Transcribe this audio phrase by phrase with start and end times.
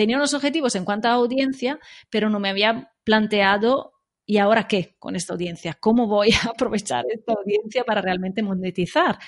[0.00, 1.78] tenía unos objetivos en cuanto a audiencia,
[2.08, 3.92] pero no me había planteado
[4.24, 5.76] ¿y ahora qué con esta audiencia?
[5.78, 9.18] ¿Cómo voy a aprovechar esta audiencia para realmente monetizar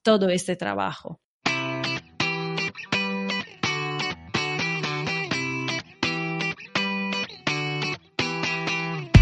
[0.00, 1.20] todo este trabajo?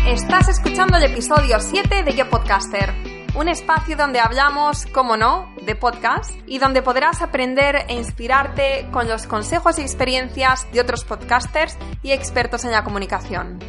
[0.07, 5.77] Estás escuchando el episodio 7 de Yo Podcaster, un espacio donde hablamos, como no, de
[5.77, 11.77] podcast y donde podrás aprender e inspirarte con los consejos y experiencias de otros podcasters
[12.03, 13.61] y expertos en la comunicación.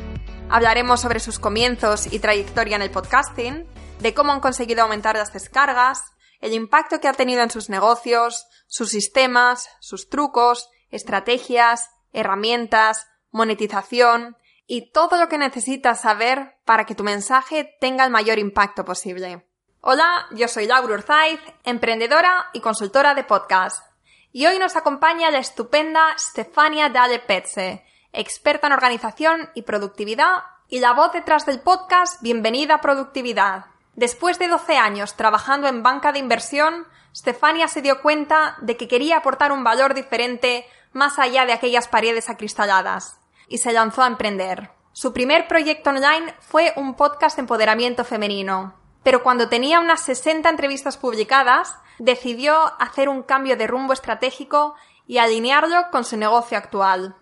[0.50, 3.68] Hablaremos sobre sus comienzos y trayectoria en el podcasting,
[4.00, 6.02] de cómo han conseguido aumentar las descargas,
[6.40, 14.38] el impacto que ha tenido en sus negocios, sus sistemas, sus trucos, estrategias, herramientas, monetización
[14.66, 19.46] y todo lo que necesitas saber para que tu mensaje tenga el mayor impacto posible.
[19.84, 23.84] Hola, yo soy Laura Urzaiz, emprendedora y consultora de podcast.
[24.32, 30.82] Y hoy nos acompaña la estupenda Stefania Dale Petze, experta en organización y productividad, y
[30.82, 33.66] la voz detrás del podcast Bienvenida a Productividad.
[33.96, 38.88] Después de 12 años trabajando en banca de inversión, Stefania se dio cuenta de que
[38.88, 44.08] quería aportar un valor diferente más allá de aquellas paredes acristaladas, y se lanzó a
[44.08, 44.70] emprender.
[44.92, 50.50] Su primer proyecto online fue un podcast de empoderamiento femenino, pero cuando tenía unas 60
[50.50, 54.76] entrevistas publicadas, decidió hacer un cambio de rumbo estratégico
[55.08, 57.16] y alinearlo con su negocio actual.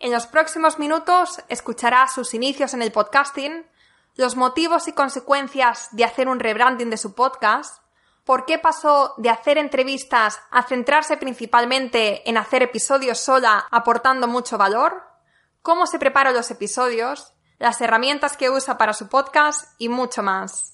[0.00, 3.66] En los próximos minutos escuchará sus inicios en el podcasting,
[4.16, 7.82] los motivos y consecuencias de hacer un rebranding de su podcast,
[8.24, 14.56] por qué pasó de hacer entrevistas a centrarse principalmente en hacer episodios sola aportando mucho
[14.56, 15.02] valor,
[15.62, 20.73] cómo se preparan los episodios, las herramientas que usa para su podcast y mucho más.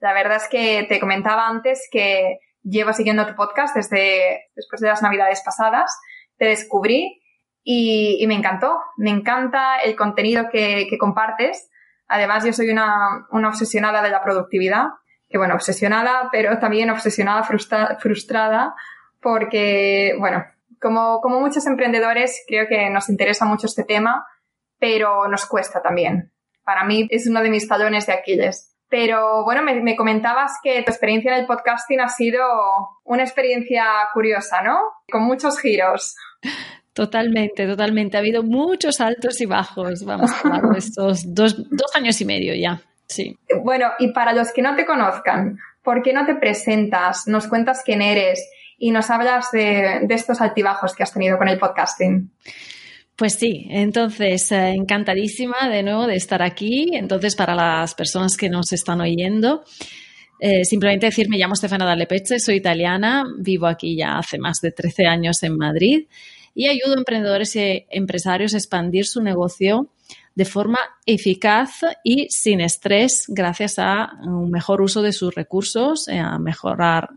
[0.00, 4.88] La verdad es que te comentaba antes que llevo siguiendo tu podcast desde después de
[4.88, 5.90] las navidades pasadas.
[6.36, 7.22] Te descubrí
[7.64, 8.78] y, me encantó.
[8.98, 11.70] Me encanta el contenido que, compartes.
[12.08, 14.88] Además, yo soy una, obsesionada de la productividad.
[15.30, 18.74] Que bueno, obsesionada, pero también obsesionada, frustrada,
[19.22, 20.44] porque, bueno,
[20.80, 24.26] como, como muchos emprendedores, creo que nos interesa mucho este tema,
[24.78, 26.32] pero nos cuesta también.
[26.64, 28.70] Para mí es uno de mis talones de Aquiles.
[28.88, 32.42] Pero bueno, me, comentabas que tu experiencia en el podcasting ha sido
[33.04, 34.80] una experiencia curiosa, ¿no?
[35.10, 36.16] Con muchos giros.
[36.92, 38.16] Totalmente, totalmente.
[38.16, 42.24] Ha habido muchos altos y bajos, vamos a hablar de estos dos, dos años y
[42.24, 42.82] medio ya.
[43.06, 43.38] Sí.
[43.62, 47.28] Bueno, y para los que no te conozcan, ¿por qué no te presentas?
[47.28, 48.44] Nos cuentas quién eres
[48.82, 52.30] y nos hablas de, estos altibajos que has tenido con el podcasting.
[53.14, 56.88] Pues sí, entonces eh, encantadísima de nuevo de estar aquí.
[56.94, 59.64] Entonces, para las personas que nos están oyendo,
[60.40, 64.72] eh, simplemente decir, me llamo Stefana Dalepeche, soy italiana, vivo aquí ya hace más de
[64.72, 66.06] 13 años en Madrid
[66.54, 69.90] y ayudo a emprendedores y empresarios a expandir su negocio
[70.34, 76.38] de forma eficaz y sin estrés gracias a un mejor uso de sus recursos, a
[76.38, 77.10] mejorar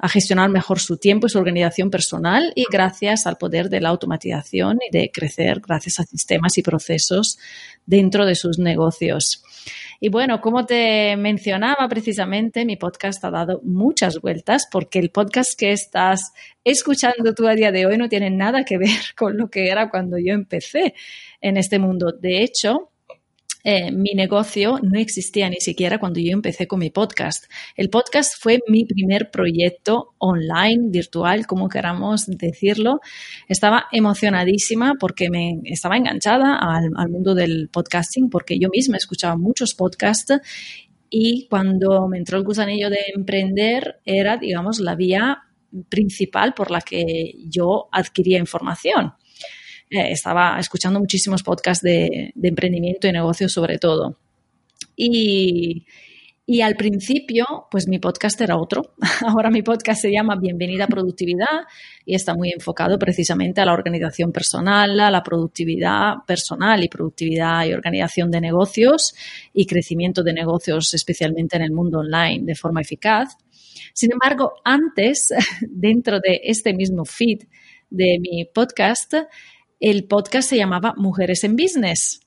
[0.00, 3.90] a gestionar mejor su tiempo y su organización personal y gracias al poder de la
[3.90, 7.38] automatización y de crecer gracias a sistemas y procesos
[7.84, 9.42] dentro de sus negocios.
[10.02, 15.50] Y bueno, como te mencionaba precisamente, mi podcast ha dado muchas vueltas porque el podcast
[15.58, 16.32] que estás
[16.64, 19.90] escuchando tú a día de hoy no tiene nada que ver con lo que era
[19.90, 20.94] cuando yo empecé
[21.42, 22.12] en este mundo.
[22.12, 22.89] De hecho,
[23.64, 27.44] eh, mi negocio no existía ni siquiera cuando yo empecé con mi podcast.
[27.76, 33.00] El podcast fue mi primer proyecto online, virtual, como queramos decirlo.
[33.48, 39.36] Estaba emocionadísima porque me estaba enganchada al, al mundo del podcasting, porque yo misma escuchaba
[39.36, 40.40] muchos podcasts
[41.10, 45.42] y cuando me entró el gusanillo de emprender era, digamos, la vía
[45.88, 49.14] principal por la que yo adquiría información.
[49.90, 54.16] Eh, estaba escuchando muchísimos podcasts de, emprendimiento y negocios sobre todo.
[54.94, 55.84] Y,
[56.46, 58.94] y al principio, pues mi podcast era otro.
[59.26, 61.66] Ahora mi podcast se llama Bienvenida a Productividad
[62.06, 67.66] y está muy enfocado precisamente a la organización personal, a la productividad personal y productividad
[67.66, 69.12] y organización de negocios
[69.52, 73.36] y crecimiento de negocios, especialmente en el mundo online, de forma eficaz.
[73.92, 75.34] Sin embargo, antes,
[75.68, 77.40] dentro de este mismo feed
[77.90, 79.14] de mi podcast,
[79.80, 82.20] el podcast se llamaba Mujeres en Business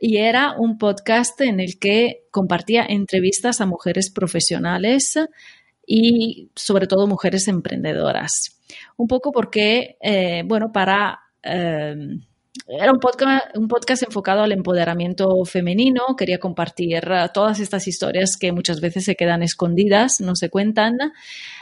[0.00, 5.18] y era un podcast en el que compartía entrevistas a mujeres profesionales
[5.86, 8.60] y sobre todo mujeres emprendedoras.
[8.96, 11.20] Un poco porque, eh, bueno, para...
[11.42, 11.96] Eh,
[12.68, 16.16] era un podcast, un podcast enfocado al empoderamiento femenino.
[16.16, 20.96] Quería compartir todas estas historias que muchas veces se quedan escondidas, no se cuentan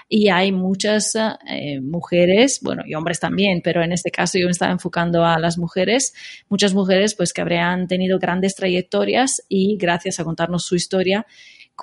[0.08, 4.52] y hay muchas eh, mujeres, bueno, y hombres también, pero en este caso yo me
[4.52, 6.12] estaba enfocando a las mujeres,
[6.50, 11.26] muchas mujeres pues que habrían tenido grandes trayectorias y gracias a contarnos su historia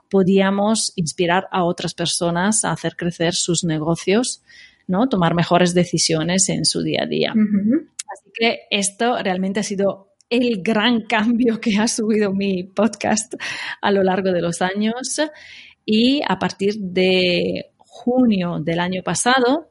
[0.09, 4.41] podíamos inspirar a otras personas a hacer crecer sus negocios,
[4.87, 5.09] ¿no?
[5.09, 7.33] Tomar mejores decisiones en su día a día.
[8.09, 13.33] Así que esto realmente ha sido el gran cambio que ha subido mi podcast
[13.81, 15.21] a lo largo de los años.
[15.85, 19.69] Y a partir de junio del año pasado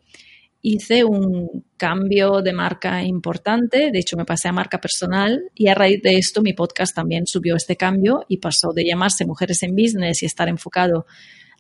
[0.61, 5.75] hice un cambio de marca importante, de hecho me pasé a marca personal y a
[5.75, 9.77] raíz de esto mi podcast también subió este cambio y pasó de llamarse Mujeres en
[9.77, 11.07] Business y estar enfocado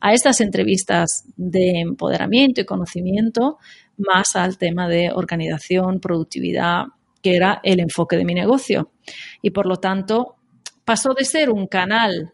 [0.00, 3.58] a estas entrevistas de empoderamiento y conocimiento
[3.99, 6.85] más al tema de organización, productividad,
[7.23, 8.93] que era el enfoque de mi negocio.
[9.43, 10.37] Y por lo tanto
[10.85, 12.33] pasó de ser un canal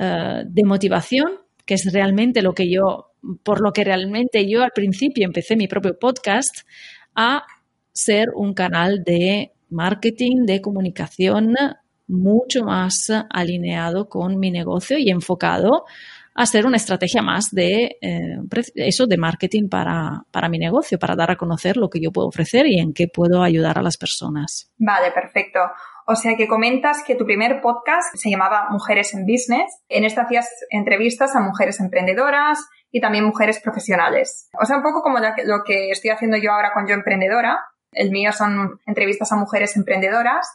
[0.00, 3.10] eh, de motivación, que es realmente lo que yo
[3.42, 6.60] por lo que realmente yo al principio empecé mi propio podcast,
[7.14, 7.44] a
[7.92, 11.54] ser un canal de marketing, de comunicación
[12.06, 15.84] mucho más alineado con mi negocio y enfocado
[16.34, 18.38] a ser una estrategia más de eh,
[18.74, 22.28] eso de marketing para, para mi negocio, para dar a conocer lo que yo puedo
[22.28, 24.70] ofrecer y en qué puedo ayudar a las personas.
[24.76, 25.60] Vale, perfecto.
[26.06, 29.72] O sea que comentas que tu primer podcast se llamaba Mujeres en Business.
[29.88, 32.58] En este hacías entrevistas a mujeres emprendedoras,
[32.94, 34.48] y también mujeres profesionales.
[34.60, 37.58] O sea, un poco como lo que estoy haciendo yo ahora con Yo Emprendedora.
[37.90, 40.46] El mío son entrevistas a mujeres emprendedoras,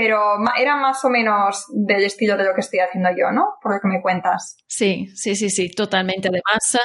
[0.00, 3.56] pero era más o menos del estilo de lo que estoy haciendo yo, ¿no?
[3.60, 4.56] Por lo que me cuentas.
[4.68, 6.28] Sí, sí, sí, sí, totalmente.
[6.28, 6.78] Además,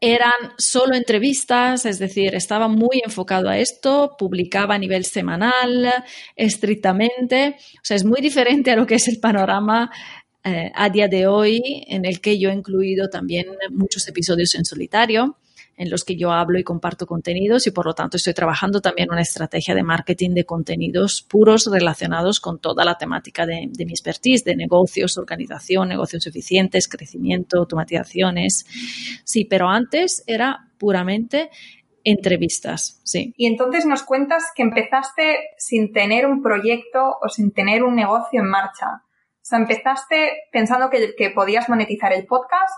[0.00, 5.92] eran solo entrevistas, es decir, estaba muy enfocado a esto, publicaba a nivel semanal,
[6.36, 7.56] estrictamente.
[7.78, 9.90] O sea, es muy diferente a lo que es el panorama
[10.44, 14.64] eh, a día de hoy en el que yo he incluido también muchos episodios en
[14.64, 15.36] solitario
[15.76, 19.10] en los que yo hablo y comparto contenidos y por lo tanto estoy trabajando también
[19.10, 24.44] una estrategia de marketing de contenidos puros relacionados con toda la temática de, mi expertise,
[24.44, 28.66] de negocios, organización, negocios eficientes, crecimiento, automatizaciones.
[29.24, 31.50] Sí, pero antes era puramente
[32.04, 33.34] entrevistas, sí.
[33.36, 38.40] Y entonces nos cuentas que empezaste sin tener un proyecto o sin tener un negocio
[38.40, 39.02] en marcha.
[39.02, 42.72] O sea, ¿empezaste pensando que, que podías monetizar el podcast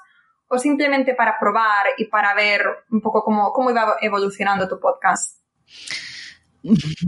[0.49, 5.39] o simplemente para probar y para ver un poco cómo, cómo iba evolucionando tu podcast?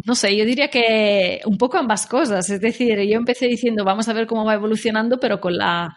[0.06, 2.48] No sé, yo diría que un poco ambas cosas.
[2.50, 5.96] Es decir, yo empecé diciendo vamos a ver cómo va evolucionando, pero con la,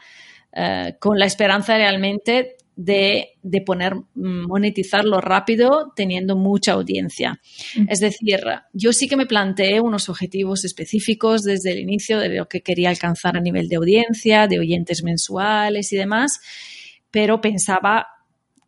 [0.51, 7.39] eh, con la esperanza realmente de, de, poner, mm, monetizarlo rápido teniendo mucha audiencia.
[7.88, 8.41] Es decir,
[8.73, 12.89] yo sí que me planteé unos objetivos específicos desde el inicio de lo que quería
[12.89, 16.39] alcanzar a nivel de audiencia, de oyentes mensuales y demás,
[17.13, 18.08] pero pensaba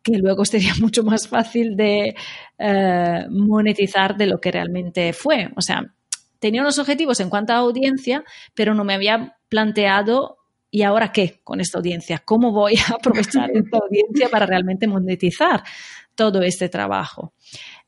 [0.04, 2.14] que luego sería mucho más fácil de
[2.58, 5.50] eh, monetizar de lo que realmente fue.
[5.56, 5.82] O sea,
[6.38, 8.22] tenía unos objetivos en cuanto a audiencia,
[8.54, 10.38] pero no me había planteado
[10.70, 12.22] ¿y ahora qué con esta audiencia?
[12.24, 15.64] ¿Cómo voy a aprovechar esta audiencia para realmente monetizar
[16.14, 17.32] todo este trabajo?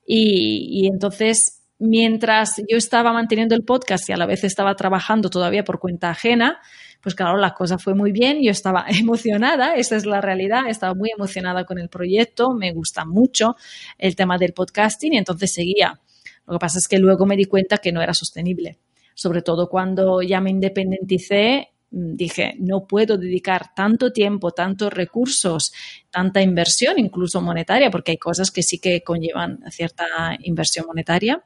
[0.05, 5.31] Y, y entonces, mientras yo estaba manteniendo el podcast y a la vez estaba trabajando
[5.31, 6.61] todavía por cuenta ajena,
[7.01, 10.95] pues claro, la cosa fue muy bien, yo estaba emocionada, esa es la realidad, estaba
[10.95, 13.57] muy emocionada con el proyecto, me gusta mucho
[13.99, 16.01] el tema del podcasting y entonces seguía.
[16.47, 18.79] Lo que pasa es que luego me di cuenta que no era sostenible,
[19.15, 25.73] sobre todo cuando ya me independicé Mm, dije, no puedo dedicar tanto tiempo, tantos recursos,
[26.11, 31.43] tanta inversión, incluso monetaria, porque hay cosas que sí que conllevan cierta inversión monetaria,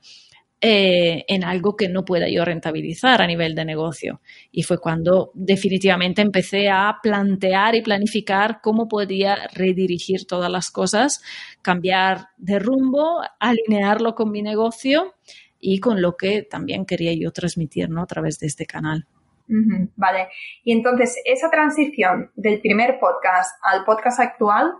[0.64, 4.21] eh, en algo que no pueda yo rentabilizar a nivel de negocio.
[4.52, 11.21] Y fue cuando definitivamente empecé a plantear y planificar cómo podía redirigir todas las cosas,
[11.62, 15.14] cambiar de rumbo, alinearlo con mi negocio
[15.59, 18.00] y con lo que también quería yo transmitir ¿no?
[18.00, 19.09] a través de este canal.
[19.97, 20.28] Vale.
[20.62, 24.75] Y entonces, esa transición del primer podcast al podcast actual,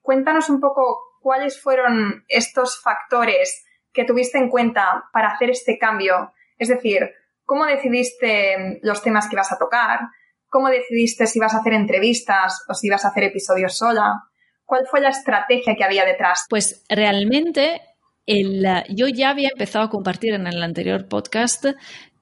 [0.00, 6.32] cuéntanos un poco cuáles fueron estos factores que tuviste en cuenta para hacer este cambio.
[6.58, 7.10] Es decir,
[7.44, 10.00] ¿cómo decidiste los temas que ibas a tocar?
[10.48, 14.24] ¿Cómo decidiste si ibas a hacer entrevistas o si ibas a hacer episodios sola?
[14.64, 16.46] ¿Cuál fue la estrategia que había detrás?
[16.48, 17.80] Pues realmente
[18.26, 21.66] el, yo ya había empezado a compartir en el anterior podcast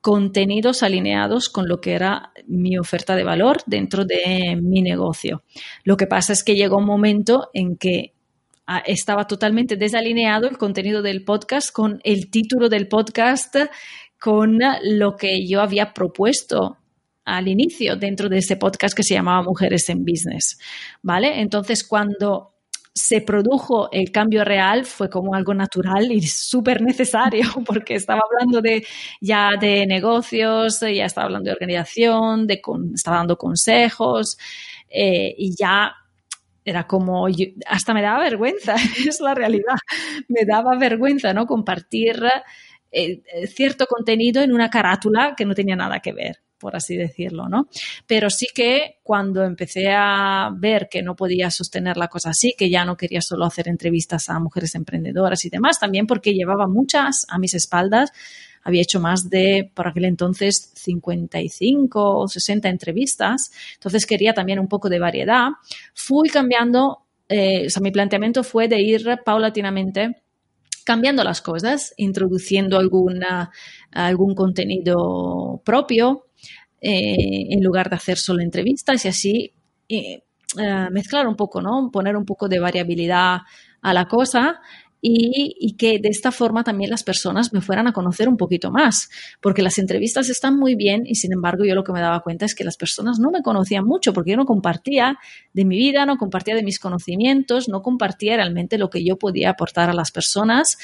[0.00, 5.42] contenidos alineados con lo que era mi oferta de valor dentro de mi negocio.
[5.82, 8.12] Lo que pasa es que llegó un momento en que
[8.84, 13.56] estaba totalmente desalineado el contenido del podcast con el título del podcast,
[14.18, 16.78] con lo que yo había propuesto
[17.24, 20.58] al inicio dentro de ese podcast que se llamaba Mujeres en Business,
[21.02, 21.40] ¿vale?
[21.40, 22.54] Entonces, cuando
[22.96, 28.62] se produjo el cambio real fue como algo natural y súper necesario porque estaba hablando
[28.62, 28.86] de
[29.20, 32.62] ya de negocios, ya estaba hablando de organización, de
[32.94, 34.38] estaba dando consejos
[34.88, 35.92] eh, y ya
[36.66, 37.26] era como,
[37.66, 38.74] hasta me daba vergüenza,
[39.08, 39.76] es la realidad,
[40.28, 41.46] me daba vergüenza, ¿no?
[41.46, 42.22] Compartir
[42.90, 47.48] eh, cierto contenido en una carátula que no tenía nada que ver por así decirlo,
[47.48, 47.68] ¿no?
[48.06, 52.70] Pero sí que cuando empecé a ver que no podía sostener la cosa así, que
[52.70, 57.26] ya no quería solo hacer entrevistas a mujeres emprendedoras y demás, también porque llevaba muchas
[57.28, 58.10] a mis espaldas,
[58.66, 64.66] había hecho más de, por aquel entonces, 55 o 60 entrevistas, entonces quería también un
[64.66, 65.50] poco de variedad.
[65.94, 70.16] Fui cambiando, eh, o sea, mi planteamiento fue de ir paulatinamente
[70.84, 73.52] cambiando las cosas, introduciendo alguna,
[73.92, 76.26] algún contenido propio,
[76.80, 79.52] eh, en lugar de hacer solo entrevistas y así
[79.88, 80.22] eh,
[80.90, 81.88] mezclar un poco, ¿no?
[81.92, 83.42] Poner un poco de variabilidad
[83.80, 84.60] a la cosa
[85.00, 89.08] y, que de esta forma también las personas me fueran a conocer un poquito más,
[89.40, 92.44] porque las entrevistas están muy bien y sin embargo yo lo que me daba cuenta
[92.44, 95.18] es que las personas no me conocían mucho porque yo no compartía
[95.52, 99.50] de mi vida, no compartía de mis conocimientos, no compartía realmente lo que yo podía
[99.50, 100.78] aportar a las personas.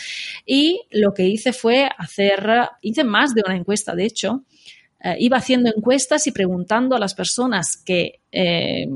[0.47, 4.45] Y lo que hice fue hacer, hice más de una encuesta de hecho,
[5.03, 8.87] eh, iba haciendo encuestas y preguntando a las personas que, eh,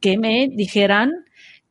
[0.00, 1.12] que me dijeran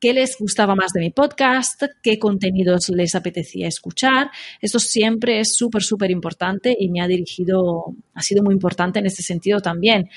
[0.04, 4.32] qué les gustaba más de mi podcast, qué contenidos les apetecía escuchar.
[4.60, 9.06] Esto siempre es súper, súper importante y me ha dirigido, ha sido muy importante en
[9.06, 10.10] este sentido también,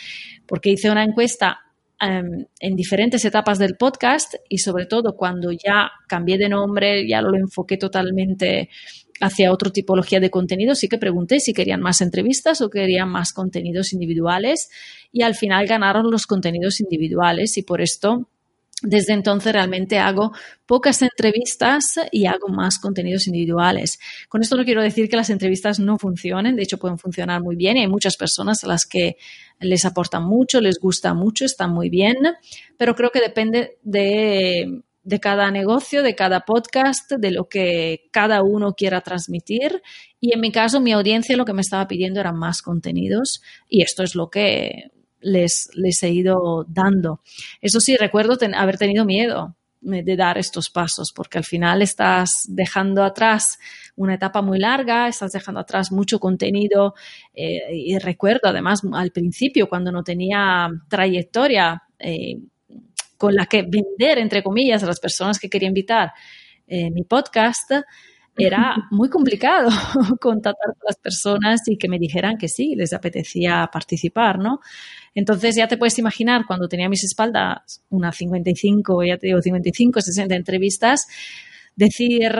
[0.45, 1.61] porque hice una encuesta
[2.01, 7.23] em, en diferentes etapas del podcast y sobre todo cuando ya cambié de nombre, ya
[7.23, 8.69] lo enfoqué totalmente
[9.21, 13.33] hacia otra tipología de contenido, sí que pregunté si querían más entrevistas o querían más
[13.33, 14.69] contenidos individuales
[15.13, 18.29] y al final ganaron los contenidos individuales y por esto
[18.83, 20.33] desde entonces realmente hago
[20.67, 23.99] pocas entrevistas y hago más contenidos individuales.
[24.29, 27.57] Con esto no quiero decir que las entrevistas no funcionen, de hecho pueden funcionar muy
[27.57, 29.17] bien y hay muchas personas a las que
[29.61, 32.17] les aportan mucho, les gusta mucho, están muy bien,
[32.77, 38.43] pero creo que depende de de cada negocio, de cada podcast, de lo que cada
[38.43, 39.81] uno quiera transmitir.
[40.19, 43.83] Y en mi caso, mi audiencia lo que me estaba pidiendo eran más contenidos y
[43.83, 44.91] esto es lo que
[45.27, 47.21] les, les he ido dando.
[47.61, 53.05] Eso sí, recuerdo haber tenido miedo de dar estos pasos, porque al final estás dejando
[53.05, 53.59] atrás
[53.95, 56.95] una etapa muy larga, estás dejando atrás mucho contenido
[57.35, 61.83] eh, y recuerdo además al principio cuando no tenía trayectoria.
[61.99, 62.39] Eh,
[63.17, 66.13] con la que vender, entre comillas, a las personas que quería invitar
[66.67, 67.73] eh, mi podcast,
[68.37, 69.69] era muy complicado
[70.21, 74.61] contactar con las personas y que me dijeran que sí, les apetecía participar, ¿no?
[75.15, 79.41] Entonces ya te puedes imaginar cuando tenía a mis espaldas unas 55, ya te digo
[79.41, 81.07] 55, 60 entrevistas,
[81.75, 82.33] decir,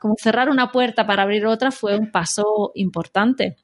[0.00, 3.56] como cerrar una puerta para abrir otra fue un paso importante.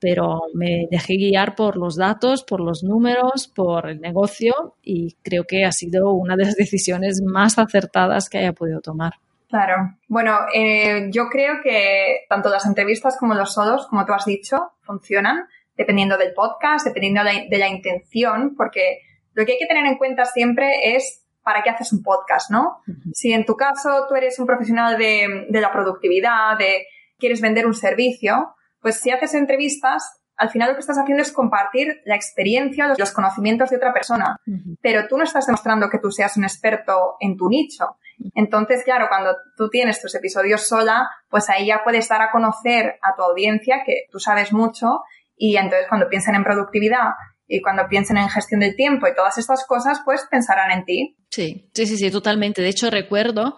[0.00, 5.44] pero me dejé guiar por los datos, por los números, por el negocio y creo
[5.44, 9.14] que ha sido una de las decisiones más acertadas que haya podido tomar.
[9.48, 9.96] Claro.
[10.08, 14.72] Bueno, eh, yo creo que tanto las entrevistas como los solos, como tú has dicho,
[14.82, 19.00] funcionan dependiendo del podcast, dependiendo de la, intención, porque
[19.32, 22.82] lo que hay que tener en cuenta siempre es para qué haces un podcast, ¿no?
[23.12, 26.86] Si en tu caso tú eres un profesional de, de la productividad, de
[27.16, 31.32] quieres vender un servicio, pues si haces entrevistas, al final lo que estás haciendo es
[31.32, 34.36] compartir la experiencia, los conocimientos de otra persona,
[34.80, 37.96] pero tú no estás demostrando que tú seas un experto en tu nicho.
[38.34, 42.98] Entonces, claro, cuando tú tienes tus episodios sola, pues ahí ya puedes dar a conocer
[43.02, 45.00] a tu audiencia que tú sabes mucho
[45.36, 47.10] y entonces cuando piensen en productividad
[47.46, 51.16] y cuando piensen en gestión del tiempo y todas estas cosas, pues pensarán en ti.
[51.30, 52.60] Sí, sí, sí, sí, totalmente.
[52.60, 53.56] De hecho, recuerdo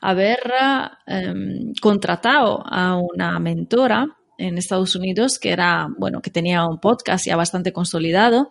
[0.00, 0.38] haber
[1.06, 4.06] em, contratado a una mentora
[4.38, 8.48] en Estados Unidos que era, bueno, que tenía un podcast ya bastante consolidado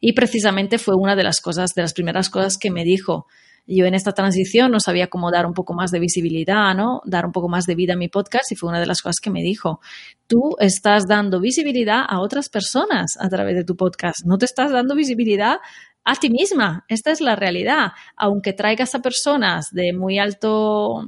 [0.00, 3.26] y precisamente fue una de las cosas, de las primeras cosas que me dijo.
[3.66, 7.00] Yo en esta transición no sabía cómo dar un poco más de visibilidad, ¿no?
[7.04, 9.20] Dar un poco más de vida a mi podcast y fue una de las cosas
[9.20, 9.80] que me dijo.
[10.26, 14.72] Tú estás dando visibilidad a otras personas a través de tu podcast, no te estás
[14.72, 15.58] dando visibilidad
[16.04, 16.84] a ti misma.
[16.88, 17.92] Esta es la realidad.
[18.16, 21.06] Aunque traigas a personas de muy alto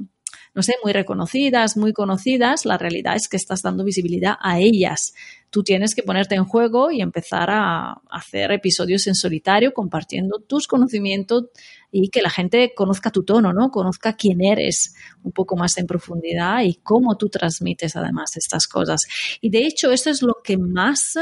[0.55, 5.13] no sé, muy reconocidas, muy conocidas, la realidad es que estás dando visibilidad a ellas.
[5.53, 10.65] Tú tienes que ponerte en juego y empezar a hacer episodios en solitario compartiendo tus
[10.65, 11.43] conocimientos
[11.91, 13.69] y que la gente conozca tu tono, ¿no?
[13.69, 19.03] Conozca quién eres un poco más en profundidad y cómo tú transmites además estas cosas.
[19.41, 21.17] Y de hecho, eso es lo que más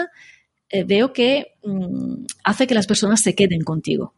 [0.70, 4.14] eh, veo que mm, hace que las personas se queden contigo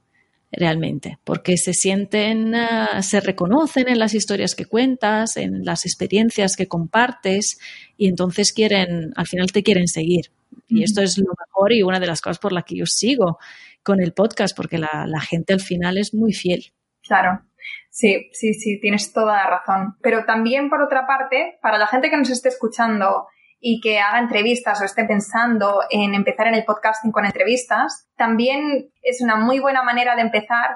[0.55, 6.55] realmente, porque se sienten, ah, se reconocen en las historias que cuentas, en las experiencias
[6.55, 7.59] que compartes
[7.97, 10.31] y entonces quieren, al final te quieren seguir.
[10.67, 13.39] Y esto es lo mejor y una de las cosas por las que yo sigo
[13.83, 16.71] con el podcast, porque la, la gente al final es muy fiel.
[17.01, 17.41] Claro.
[17.89, 19.95] Sí, sí, sí, tienes toda la razón.
[20.01, 23.27] Pero también, por otra parte, para la gente que nos esté escuchando
[23.65, 28.91] y que haga entrevistas o esté pensando en empezar en el podcasting con entrevistas, también
[29.01, 30.71] es una muy buena manera de empezar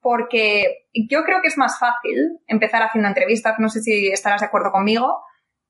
[0.00, 4.46] porque yo creo que es más fácil empezar haciendo entrevistas, no sé si estarás de
[4.46, 5.20] acuerdo conmigo,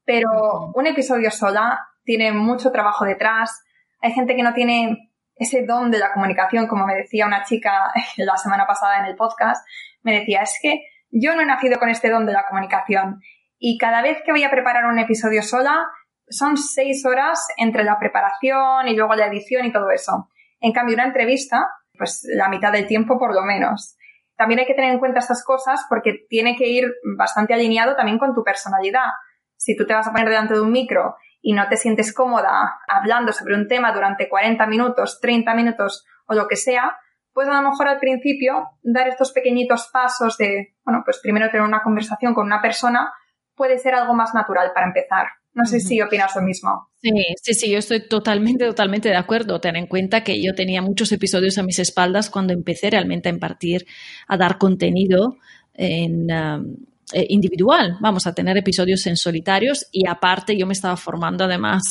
[0.05, 3.65] pero un episodio sola tiene mucho trabajo detrás,
[4.03, 7.91] hay gente que no tiene ese don de la comunicación, como me decía una chica
[8.19, 9.67] la semana pasada en el podcast,
[10.03, 13.23] me decía, es que yo no he nacido con este don de la comunicación
[13.59, 15.89] y cada vez que voy a preparar un episodio sola,
[16.31, 20.29] son seis horas entre la preparación y luego la edición y todo eso.
[20.61, 23.97] En cambio, una entrevista, pues la mitad del tiempo por lo menos.
[24.37, 28.19] También hay que tener en cuenta estas cosas porque tiene que ir bastante alineado también
[28.19, 29.09] con tu personalidad.
[29.57, 32.79] Si tú te vas a poner delante de un micro y no te sientes cómoda
[32.89, 36.97] hablando sobre un tema durante 40 minutos, 30 minutos o lo que sea,
[37.33, 41.63] pues a lo mejor al principio dar estos pequeñitos pasos de, bueno, pues primero tener
[41.63, 43.13] una conversación con una persona
[43.55, 45.27] puede ser algo más natural para empezar.
[45.59, 46.89] No sé si opinas lo mismo.
[47.03, 47.11] Sí,
[47.43, 49.61] sí, sí, yo estoy totalmente, totalmente de acuerdo.
[49.61, 53.33] Ten en cuenta que yo tenía muchos episodios a mis espaldas cuando empecé realmente a
[53.33, 53.85] impartir,
[54.29, 55.37] a dar contenido
[55.75, 56.77] en, um,
[57.13, 57.97] eh, individual.
[58.01, 61.83] Vamos a tener episodios en solitarios y aparte yo me estaba formando además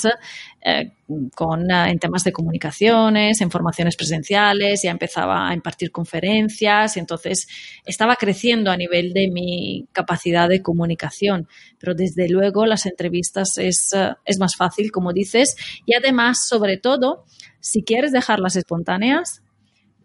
[0.62, 0.92] eh,
[1.34, 7.48] con, eh, en temas de comunicaciones, en formaciones presenciales, ya empezaba a impartir conferencias entonces
[7.84, 11.48] estaba creciendo a nivel de mi capacidad de comunicación.
[11.80, 17.26] Pero desde luego las entrevistas es, es más fácil, como dices, y además, sobre todo,
[17.60, 19.42] si quieres dejarlas espontáneas,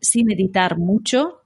[0.01, 1.42] sin editar mucho,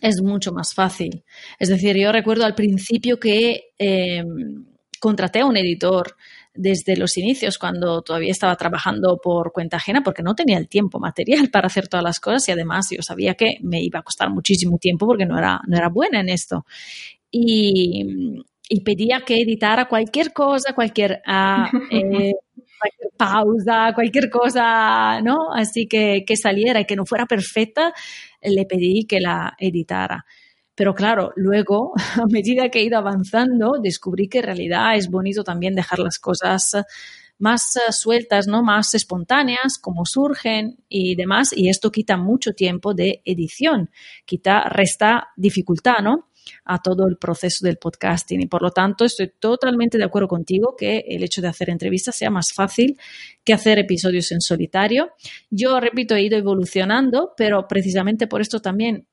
[0.00, 1.24] es mucho más fácil.
[1.58, 4.66] Es decir, yo recuerdo al principio que em,
[5.00, 6.16] contraté a un editor
[6.54, 11.00] desde los inicios, cuando todavía estaba trabajando por cuenta ajena, porque no tenía el tiempo
[11.00, 14.30] material para hacer todas las cosas y además yo sabía que me iba a costar
[14.30, 16.64] muchísimo tiempo porque no era, no era buena en esto.
[17.30, 18.42] Y,
[18.84, 22.32] pedía que editara cualquier cosa, cualquier, ah, eh,
[22.84, 25.52] cualquier pausa, cualquier cosa, ¿no?
[25.54, 27.92] Así que, que saliera y que no fuera perfecta,
[28.42, 30.24] le pedí que la editara.
[30.74, 31.92] Pero claro, luego,
[32.22, 36.18] a medida que he ido avanzando, descubrí que en realidad es bonito también dejar las
[36.18, 36.72] cosas
[37.38, 38.62] más eh, sueltas, ¿no?
[38.62, 43.90] Más espontáneas, como surgen y demás, y esto quita mucho tiempo de edición,
[44.24, 46.28] quita, resta dificultad, ¿no?
[46.64, 50.74] A todo el proceso del podcasting y por lo tanto estoy totalmente de acuerdo contigo
[50.76, 52.98] que el hecho de hacer entrevistas sea más fácil
[53.44, 55.12] que hacer episodios en solitario.
[55.50, 59.06] Yo, repito, he ido evolucionando, pero precisamente por esto también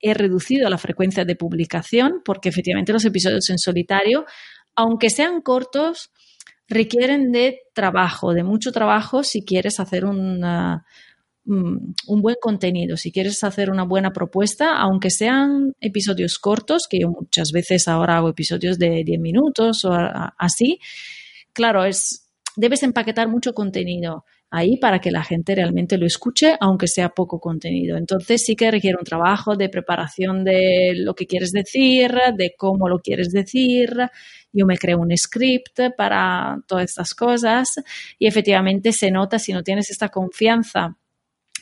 [0.00, 4.26] he reducido la frecuencia de publicación porque efectivamente los episodios en solitario,
[4.74, 6.10] aunque sean cortos,
[6.68, 10.44] requieren de trabajo, de mucho trabajo si quieres hacer un
[11.46, 17.52] buen contenido, si quieres hacer una buena propuesta, aunque sean episodios cortos, que yo muchas
[17.52, 19.92] veces ahora hago episodios de 10 minutos o
[20.38, 20.80] así,
[21.52, 26.88] claro, es, debes empaquetar mucho contenido ahí para que la gente realmente lo escuche, aunque
[26.88, 27.96] sea poco contenido.
[27.96, 32.88] Entonces sí que requiere un trabajo de preparación de lo que quieres decir, de cómo
[32.88, 33.90] lo quieres decir.
[34.52, 37.68] Yo me creo un script para todas estas cosas
[38.18, 40.96] y efectivamente se nota si no tienes esta confianza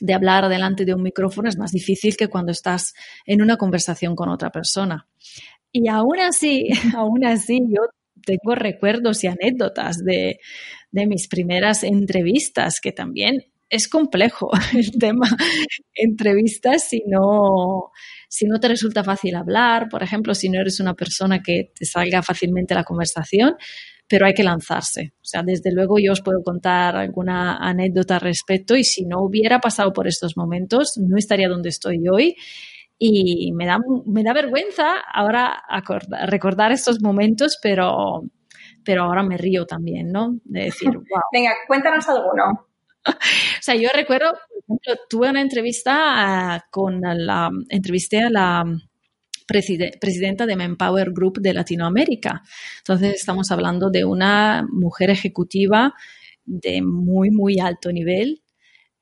[0.01, 2.95] de hablar delante de un micrófono es más difícil que cuando estás
[3.27, 5.07] en una conversación con otra persona.
[5.73, 7.83] Y aún así, aún así, yo
[8.25, 10.39] tengo recuerdos y anécdotas de,
[10.91, 15.27] de mis primeras entrevistas, que también es complejo el tema
[15.95, 17.91] entrevistas si no,
[18.29, 21.85] si no te resulta fácil hablar, por ejemplo, si no eres una persona que te
[21.85, 23.57] salga fácilmente la conversación,
[24.09, 25.15] pero hay que lanzarse.
[25.17, 29.23] O sea, desde luego yo os puedo contar alguna anécdota al respecto y si no
[29.23, 32.37] hubiera pasado por estos momentos, no estaría donde estoy hoy.
[32.97, 35.63] Y me da, me da vergüenza ahora
[36.27, 38.23] recordar estos momentos, pero,
[38.85, 40.39] pero ahora me río también, ¿no?
[40.45, 41.23] De decir, wow.
[41.33, 42.69] Venga, cuéntanos alguno.
[43.07, 48.65] o sea, yo recuerdo, por ejemplo, tuve una entrevista uh, con la, entrevisté a la
[49.47, 52.43] presidenta de Manpower Group de Latinoamérica.
[52.79, 55.95] Entonces, estamos hablando de una mujer ejecutiva
[56.45, 58.43] de muy, muy alto nivel.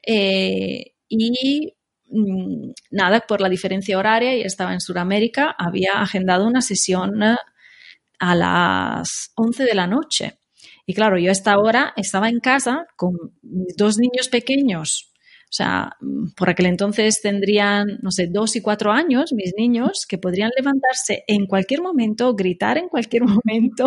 [0.05, 1.75] Eh, y
[2.11, 8.35] mm, nada, por la diferencia horaria, y estaba en Sudamérica, había agendado una sesión a
[8.35, 10.39] las 11 de la noche.
[10.87, 15.12] Y claro, yo a esta hora estaba en casa con mis dos niños pequeños.
[15.53, 15.97] O sea,
[16.35, 21.25] por aquel entonces tendrían, no sé, dos y cuatro años mis niños que podrían levantarse
[21.27, 23.87] en cualquier momento, gritar en cualquier momento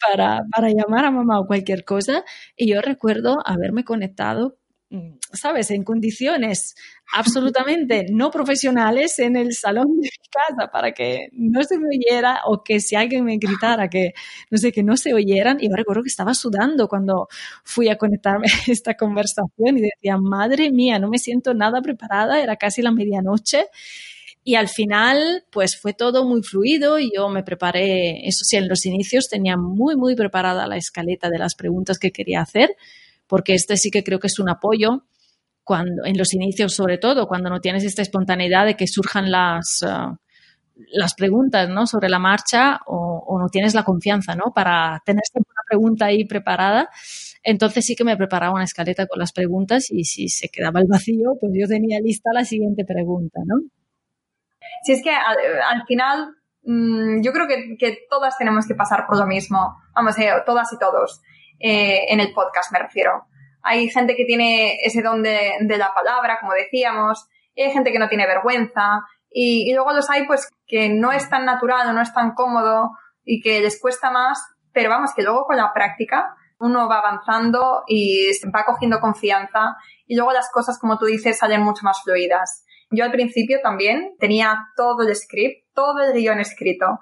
[0.00, 2.24] para, para llamar a mamá o cualquier cosa.
[2.56, 4.56] Y yo recuerdo haberme conectado
[5.32, 6.74] ¿sabes?, en condiciones
[7.12, 12.40] absolutamente no profesionales en el salón de mi casa para que no se me oyera
[12.46, 14.12] o que si alguien me gritara que,
[14.50, 15.58] no sé, que no se oyeran.
[15.60, 17.28] Y me recuerdo que estaba sudando cuando
[17.64, 22.42] fui a conectarme a esta conversación y decía, madre mía, no me siento nada preparada,
[22.42, 23.66] era casi la medianoche.
[24.42, 28.68] Y al final, pues fue todo muy fluido y yo me preparé, eso sí, en
[28.68, 32.74] los inicios tenía muy, muy preparada la escaleta de las preguntas que quería hacer
[33.30, 35.04] porque este sí que creo que es un apoyo
[35.62, 39.82] cuando, en los inicios sobre todo, cuando no tienes esta espontaneidad de que surjan las,
[39.82, 40.16] uh,
[40.92, 41.86] las preguntas ¿no?
[41.86, 44.52] sobre la marcha o, no tienes la confianza ¿no?
[44.52, 46.90] para tener una pregunta ahí preparada.
[47.42, 50.88] Entonces sí que me preparaba una escaleta con las preguntas y si se quedaba el
[50.88, 53.56] vacío, pues yo tenía lista la siguiente pregunta, ¿no?
[54.82, 59.18] Si es que al, final mm, yo creo que, que, todas tenemos que pasar por
[59.18, 61.22] lo mismo, vamos, eh, todas y todos.
[61.60, 63.26] Eh, en el podcast me refiero.
[63.62, 67.98] Hay gente que tiene ese don de, la palabra, como decíamos, y hay gente que
[67.98, 72.00] no tiene vergüenza, y, luego los hay pues que no es tan natural o no
[72.00, 72.90] es tan cómodo
[73.24, 74.42] y que les cuesta más,
[74.72, 80.16] pero vamos, que luego con la práctica uno va avanzando y va cogiendo confianza y
[80.16, 82.64] luego las cosas, como tú dices, salen mucho más fluidas.
[82.90, 86.98] Yo al principio también tenía todo el script, todo el guion escrito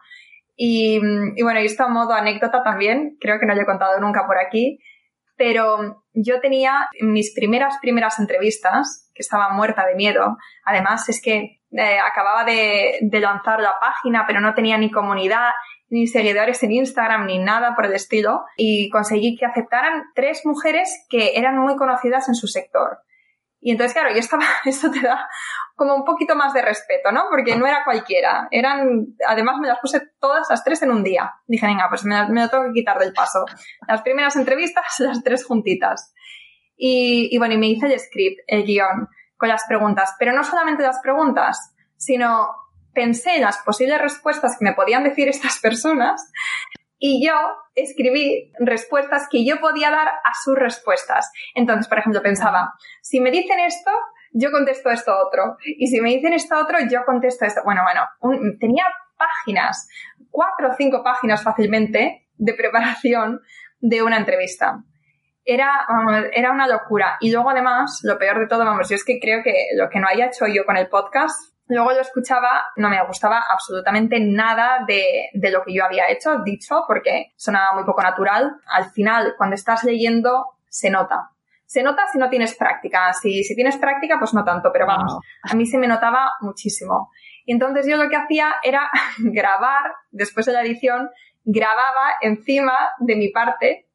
[0.61, 0.99] y,
[1.41, 4.39] bueno, y esto a modo anécdota también, creo que no lo he contado nunca por
[4.39, 4.81] aquí,
[5.37, 10.37] pero yo tenía mis primeras, primeras entrevistas, que estaba muerta de miedo.
[10.65, 15.51] Además, es que eh, acababa de, de, lanzar la página, pero no tenía ni comunidad,
[15.91, 18.43] ni seguidores en Instagram, ni nada por el estilo.
[18.57, 22.99] Y conseguí que aceptaran tres mujeres que eran muy conocidas en su sector.
[23.61, 25.29] Y entonces, claro, yo estaba, esto te da
[25.75, 27.27] como un poquito más de respeto, ¿no?
[27.31, 28.49] Porque no era cualquiera.
[28.51, 31.35] Eran, además me las puse todas las tres en un día.
[31.47, 33.45] Dije, venga, pues me, me lo tengo que quitar del paso.
[33.87, 36.13] Las primeras entrevistas, las tres juntitas.
[36.77, 40.15] Y, y bueno, y me hice el script, el guion, con las preguntas.
[40.19, 42.49] Pero no solamente las preguntas, sino
[42.93, 46.33] pensé en las posibles respuestas que me podían decir estas personas
[46.99, 47.35] y yo
[47.75, 51.31] escribí respuestas que yo podía dar a sus respuestas.
[51.55, 53.91] Entonces, por ejemplo, pensaba, si me dicen esto,
[54.33, 55.57] yo contesto esto otro.
[55.65, 57.63] Y si me dicen esto otro, yo contesto esto.
[57.65, 58.85] Bueno, bueno, tenía
[59.17, 59.89] páginas,
[60.31, 63.41] cuatro o cinco páginas fácilmente de preparación
[63.81, 64.83] de una entrevista.
[65.45, 65.87] Era,
[66.33, 67.17] era una locura.
[67.21, 69.99] Y luego además, lo peor de todo, vamos, yo es que creo que lo que
[69.99, 74.85] no haya hecho yo con el podcast Luego lo escuchaba, no me gustaba absolutamente nada
[74.87, 78.57] de, de, lo que yo había hecho, dicho, porque sonaba muy poco natural.
[78.67, 81.31] Al final, cuando estás leyendo, se nota.
[81.67, 83.13] Se nota si no tienes práctica.
[83.13, 87.11] Si, si tienes práctica, pues no tanto, pero vamos, a mí se me notaba muchísimo.
[87.45, 91.11] Y entonces yo lo que hacía era grabar, después de la edición,
[91.45, 93.87] grababa encima de mi parte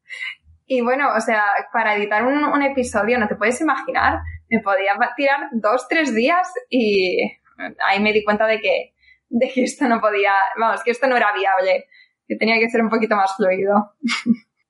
[0.66, 5.50] Y bueno, o sea, para editar un, episodio, no te puedes imaginar, me podía tirar
[5.52, 7.18] dos, tres días y
[7.86, 8.94] ahí me di cuenta de que,
[9.30, 11.86] de que esto no podía, vamos, que esto no era viable,
[12.28, 13.96] que tenía que ser un poquito más fluido.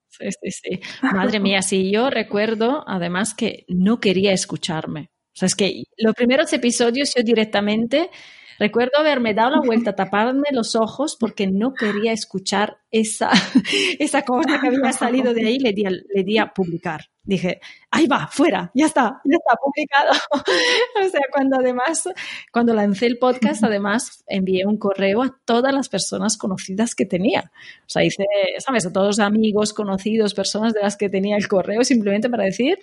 [0.09, 0.79] Sí, sí, sí.
[1.01, 5.09] Madre mía, sí, yo recuerdo además que no quería escucharme.
[5.33, 8.11] O sea, es que los primeros episodios yo directamente
[8.59, 13.29] Recuerdo haberme dado la vuelta, a taparme los ojos porque no quería escuchar esa,
[13.99, 15.59] esa cosa que había salido de ahí.
[15.59, 17.09] Le di, le di a publicar.
[17.25, 20.11] Dije, ahí va, fuera, ya está, ya está publicado.
[21.05, 22.09] o sea, cuando además,
[22.51, 27.49] cuando lancé el podcast, además envié un correo a todas las personas conocidas que tenía.
[27.79, 28.25] O sea, hice,
[28.57, 28.85] ¿sabes?
[28.85, 32.77] A todos los amigos, conocidos, personas de las que tenía el correo, simplemente para decir,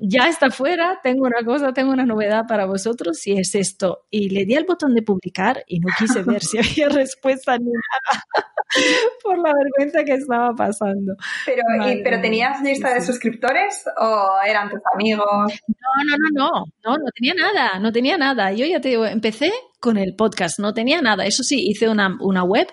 [0.00, 4.06] ya está fuera, tengo una cosa, tengo una novedad para vosotros y es esto.
[4.10, 7.66] Y le di al botón de publicar y no quise ver si había respuesta ni
[7.66, 8.24] nada
[9.22, 11.14] por la vergüenza que estaba pasando.
[11.44, 11.62] Pero,
[12.02, 15.26] ¿pero tenías lista de suscriptores o eran tus amigos?
[15.68, 18.52] No, no, no, no, no, no tenía nada, no tenía nada.
[18.52, 21.26] Yo ya te digo, empecé con el podcast, no tenía nada.
[21.26, 22.68] Eso sí, hice una, una web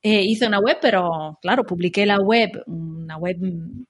[0.00, 3.36] eh, hice una web, pero claro, publiqué la web, una web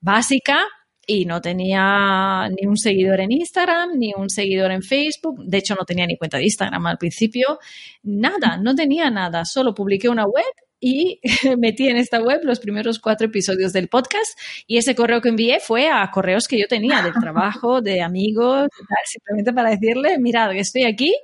[0.01, 0.65] básica,
[1.11, 5.75] y no tenía ni un seguidor en Instagram, ni un seguidor en Facebook, de hecho
[5.75, 7.59] no tenía ni cuenta de Instagram al principio,
[8.03, 10.45] nada, no tenía nada, solo publiqué una web
[10.79, 11.19] y
[11.59, 14.39] metí en esta web los primeros cuatro episodios del podcast.
[14.67, 18.69] Y ese correo que envié fue a correos que yo tenía del trabajo, de amigos,
[19.07, 21.15] simplemente para decirle, mirad, estoy aquí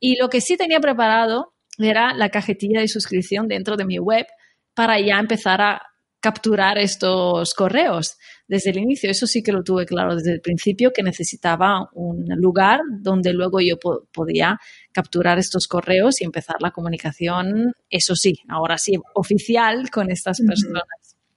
[0.00, 4.26] y lo que sí tenía preparado era la cajetilla de suscripción dentro de mi web
[4.72, 5.82] para ya empezar a
[6.26, 9.08] capturar estos correos desde el inicio.
[9.08, 13.60] Eso sí que lo tuve claro desde el principio, que necesitaba un lugar donde luego
[13.60, 13.76] yo
[14.12, 14.58] podía
[14.92, 20.82] capturar estos correos y empezar la comunicación, eso sí, ahora sí, oficial con estas personas.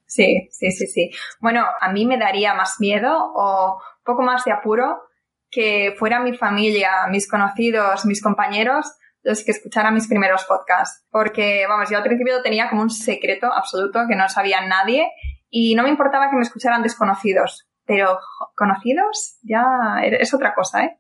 [0.08, 1.12] Sí, sí, sí, sí.
[1.40, 5.04] Bueno, a mí me daría más miedo o un poco más de apuro
[5.52, 8.88] que fuera mi familia, mis conocidos, mis compañeros
[9.24, 11.06] los que escucharan mis primeros podcasts.
[11.10, 15.10] Porque, vamos, yo al principio tenía como un secreto absoluto que no sabía nadie
[15.50, 18.20] y no me importaba que me escucharan desconocidos pero
[18.56, 19.64] conocidos ya
[20.04, 20.98] es otra cosa, ¿eh?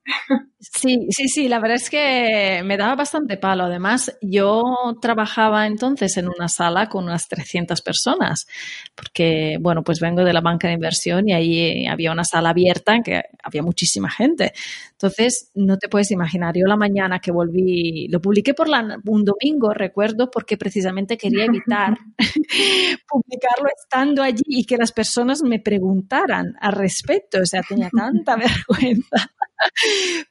[0.59, 3.65] Sí, sí, sí, la verdad es que me daba bastante palo.
[3.65, 4.63] Además, yo
[4.99, 8.47] trabajaba entonces en una sala con unas 300 personas,
[8.95, 12.95] porque, bueno, pues vengo de la banca de inversión y ahí había una sala abierta
[12.95, 14.53] en que había muchísima gente.
[14.93, 19.73] Entonces, no te puedes imaginar, yo la mañana que volví, lo publiqué por un domingo,
[19.73, 21.97] recuerdo, porque precisamente quería evitar
[23.07, 28.35] publicarlo estando allí y que las personas me preguntaran a respecto, o sea, tenía tanta
[28.69, 29.31] vergüenza.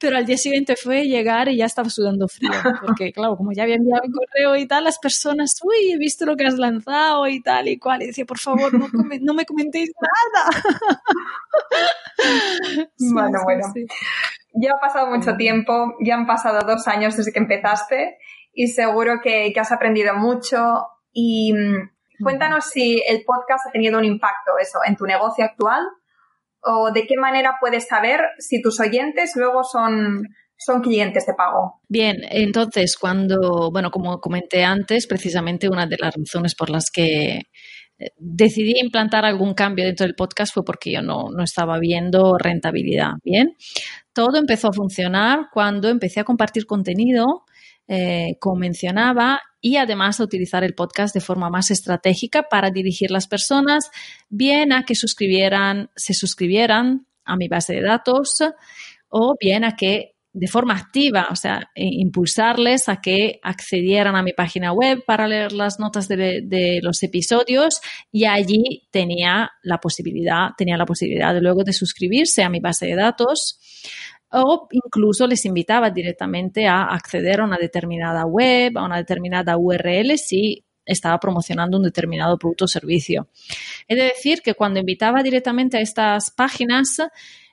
[0.00, 3.64] Pero al día siguiente fue llegar y ya estaba sudando frío, porque claro, como ya
[3.64, 7.26] había enviado el correo y tal, las personas, uy, he visto lo que has lanzado
[7.28, 8.88] y tal y cual, y decía, por favor, no,
[9.20, 10.62] no me comentéis nada.
[12.98, 13.66] bueno, bueno.
[14.54, 18.18] Ya ha pasado mucho tiempo, ya han pasado dos años desde que empezaste
[18.52, 23.98] y seguro que, que has aprendido mucho y mm, cuéntanos si el podcast ha tenido
[23.98, 25.86] un impacto eso en tu negocio actual
[26.62, 30.22] o de qué manera puedes saber si tus oyentes luego son,
[30.56, 31.80] son clientes de pago?
[31.88, 37.42] Bien, entonces cuando, bueno, como comenté antes, precisamente una de las razones por las que
[37.98, 42.36] eh, decidí implantar algún cambio dentro del podcast fue porque yo no, no, estaba viendo
[42.38, 43.12] rentabilidad.
[43.24, 43.56] Bien,
[44.12, 47.44] todo empezó a funcionar cuando empecé a compartir contenido
[47.88, 53.26] eh, como mencionaba, y además utilizar el podcast de forma más estratégica para dirigir las
[53.26, 53.90] personas
[54.28, 58.28] bien a que suscribieran, se suscribieran a mi base de datos
[59.08, 64.32] o bien a que de forma activa, o sea, impulsarles a que accedieran a mi
[64.32, 67.80] página web para leer las notas de, de, los episodios
[68.12, 72.86] y allí tenía la posibilidad, tenía la posibilidad de luego de suscribirse a mi base
[72.86, 73.58] de datos
[74.30, 80.18] o incluso les invitaba directamente a acceder a una determinada web, a una determinada URL
[80.18, 83.28] si estaba promocionando un determinado producto o servicio.
[83.86, 86.98] Es decir, que cuando invitaba directamente a estas páginas,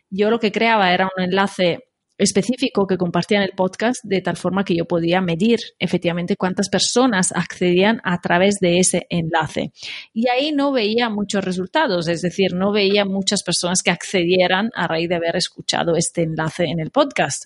[0.09, 4.37] yo lo que creaba era un enlace específico que compartía en el podcast de tal
[4.37, 9.71] forma que yo podía medir efectivamente cuántas personas accedían a través de ese enlace.
[10.13, 14.87] Y ahí no veía muchos resultados, es decir, no veía muchas personas que accedieran a
[14.87, 17.45] raíz de haber escuchado este enlace en el podcast.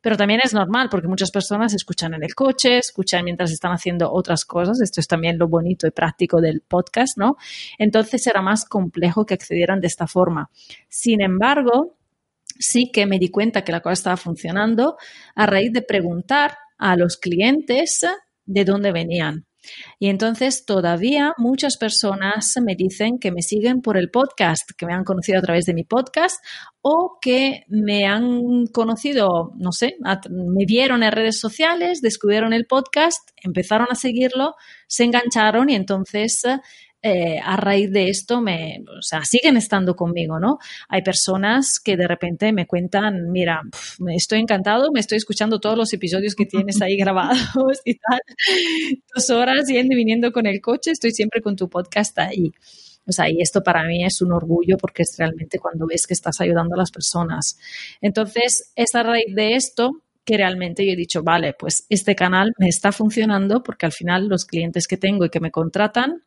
[0.00, 4.12] Pero también es normal porque muchas personas escuchan en el coche, escuchan mientras están haciendo
[4.12, 4.82] otras cosas.
[4.82, 7.36] Esto es también lo bonito y práctico del podcast, ¿no?
[7.78, 10.50] Entonces era más complejo que accedieran de esta forma.
[10.90, 11.96] Sin embargo,
[12.58, 14.96] sí que me di cuenta que la cosa estaba funcionando
[15.34, 18.00] a raíz de preguntar a los clientes
[18.44, 19.46] de dónde venían.
[19.98, 24.92] Y entonces todavía muchas personas me dicen que me siguen por el podcast, que me
[24.92, 26.36] han conocido a través de mi podcast
[26.82, 29.96] o que me han conocido, no sé,
[30.30, 34.54] me vieron en redes sociales, descubrieron el podcast, empezaron a seguirlo,
[34.86, 36.42] se engancharon y entonces
[37.06, 40.56] eh, a raíz de esto me, o sea, siguen estando conmigo, ¿no?
[40.88, 43.60] Hay personas que de repente me cuentan, mira,
[43.98, 48.20] me estoy encantado, me estoy escuchando todos los episodios que tienes ahí grabados y tal,
[49.14, 52.54] dos horas yendo y viniendo con el coche, estoy siempre con tu podcast ahí.
[53.06, 56.14] O sea, y esto para mí es un orgullo porque es realmente cuando ves que
[56.14, 57.58] estás ayudando a las personas.
[58.00, 62.52] Entonces, es a raíz de esto que realmente yo he dicho, vale, pues este canal
[62.58, 66.22] me está funcionando porque al final los clientes que tengo y que me contratan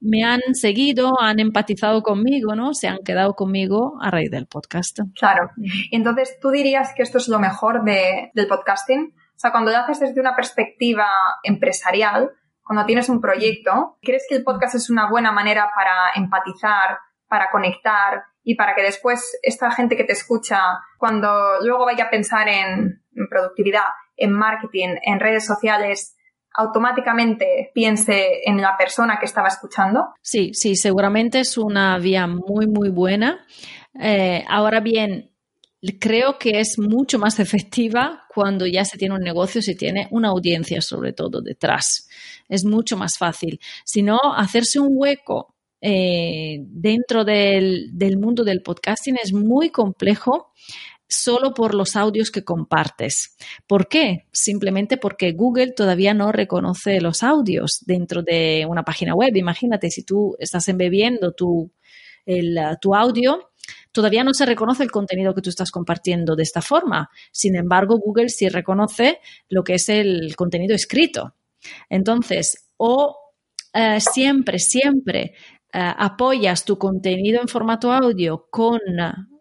[0.00, 2.74] me han seguido, han empatizado conmigo, ¿no?
[2.74, 5.00] Se han quedado conmigo a raíz del podcast.
[5.18, 5.50] Claro.
[5.90, 9.14] Entonces, ¿tú dirías que esto es lo mejor del podcasting?
[9.14, 11.06] O sea, cuando lo haces desde una perspectiva
[11.42, 12.30] empresarial,
[12.62, 17.48] cuando tienes un proyecto, ¿crees que el podcast es una buena manera para empatizar, para
[17.50, 20.60] conectar y para que después esta gente que te escucha,
[20.98, 23.84] cuando luego vaya a pensar en productividad,
[24.16, 26.16] en marketing, en redes sociales,
[26.54, 30.14] automáticamente piense en la persona que estaba escuchando?
[30.22, 33.46] Sí, sí, seguramente es una vía muy, muy buena.
[34.00, 35.30] Eh, ahora bien,
[36.00, 40.28] creo que es mucho más efectiva cuando ya se tiene un negocio, se tiene una
[40.28, 42.08] audiencia sobre todo detrás.
[42.48, 43.60] Es mucho más fácil.
[43.84, 50.52] Si no, hacerse un hueco eh, dentro del, del, mundo del podcasting es muy complejo
[51.08, 53.36] solo por los audios que compartes.
[53.66, 54.26] ¿Por qué?
[54.32, 59.34] Simplemente porque Google todavía no reconoce los audios dentro de una página web.
[59.34, 61.72] Imagínate si tú estás embebiendo tu,
[62.80, 63.50] tu audio,
[63.92, 67.10] todavía no se reconoce el contenido que tú estás compartiendo de esta forma.
[67.32, 71.34] Sin embargo, Google sí reconoce lo que es el contenido escrito.
[71.88, 73.16] Entonces, o
[73.72, 75.34] eh, siempre, siempre
[75.72, 78.80] eh, apoyas tu contenido en formato audio con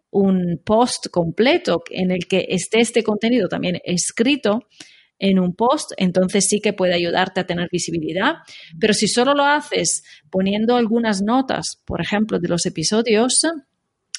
[0.09, 4.67] un post completo en el que esté este contenido también escrito
[5.19, 8.35] en un post, entonces sí que puede ayudarte a tener visibilidad.
[8.79, 13.41] Pero si solo lo haces poniendo algunas notas, por ejemplo, de los episodios,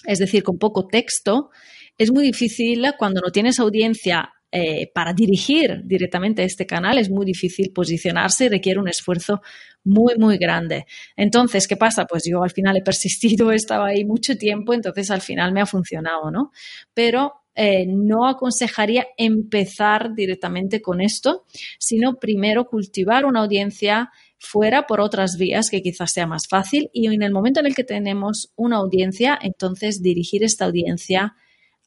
[0.05, 1.51] es decir, con poco texto,
[1.97, 7.27] es muy difícil cuando no tienes audiencia eh, para dirigir directamente este canal es muy
[7.27, 9.43] difícil posicionarse y requiere un esfuerzo
[9.85, 10.87] muy, muy grande.
[11.17, 12.07] Entonces, ¿qué pasa?
[12.07, 15.61] Pues yo al final he persistido, he estado ahí mucho tiempo, entonces al final me
[15.61, 16.51] ha funcionado, ¿no?
[16.95, 21.45] Pero eh, no aconsejaría empezar directamente con esto,
[21.79, 27.13] sino primero cultivar una audiencia fuera por otras vías que quizás sea más fácil y
[27.13, 31.35] en el momento en el que tenemos una audiencia, entonces dirigir esta audiencia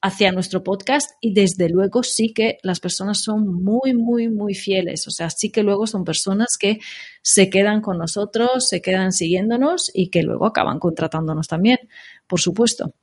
[0.02, 5.08] hacia nuestro podcast y desde luego sí que las personas son muy, muy, muy fieles.
[5.08, 6.80] O sea, sí que luego son personas que
[7.22, 11.78] se quedan con nosotros, se quedan siguiéndonos y que luego acaban contratándonos también,
[12.28, 12.94] por supuesto.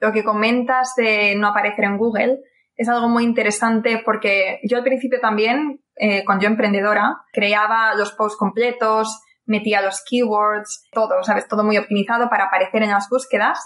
[0.00, 2.38] Lo que comentas de no aparecer en Google
[2.74, 8.12] es algo muy interesante porque yo al principio también, eh, cuando yo emprendedora, creaba los
[8.12, 11.46] posts completos, metía los keywords, todo, ¿sabes?
[11.46, 13.58] Todo muy optimizado para aparecer en las búsquedas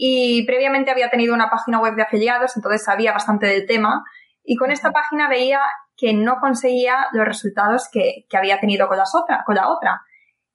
[0.00, 4.04] y previamente había tenido una página web de afiliados, entonces sabía bastante del tema
[4.44, 5.60] y con esta página veía
[5.96, 10.00] que no conseguía los resultados que, que había tenido con, las otra, con la otra.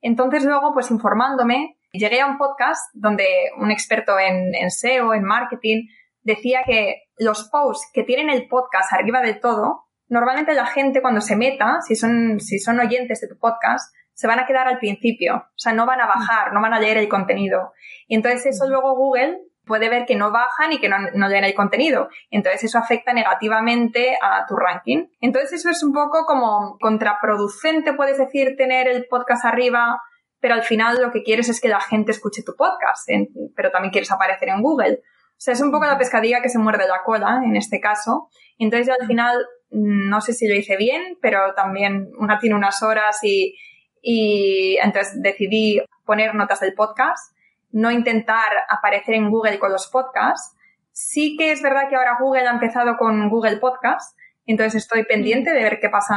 [0.01, 3.25] Entonces luego, pues informándome, llegué a un podcast donde
[3.57, 5.87] un experto en, en SEO, en marketing,
[6.21, 11.19] decía que los posts que tienen el podcast arriba del todo, normalmente la gente cuando
[11.19, 14.79] se meta, si son, si son oyentes de tu podcast, se van a quedar al
[14.79, 17.73] principio, o sea, no van a bajar, no van a leer el contenido.
[18.07, 21.45] Y entonces eso luego Google puede ver que no bajan y que no, no leen
[21.45, 22.09] el contenido.
[22.29, 25.07] Entonces eso afecta negativamente a tu ranking.
[25.21, 30.01] Entonces eso es un poco como contraproducente, puedes decir, tener el podcast arriba,
[30.39, 33.07] pero al final lo que quieres es que la gente escuche tu podcast,
[33.55, 34.99] pero también quieres aparecer en Google.
[35.01, 38.29] O sea, es un poco la pescadilla que se muerde la cola en este caso.
[38.57, 43.19] Entonces al final no sé si lo hice bien, pero también una tiene unas horas
[43.23, 43.55] y,
[44.03, 47.35] y entonces decidí poner notas del podcast,
[47.71, 50.55] no intentar aparecer en Google con los podcasts.
[50.91, 55.51] Sí que es verdad que ahora Google ha empezado con Google Podcast, entonces estoy pendiente
[55.51, 56.15] de ver qué pasa,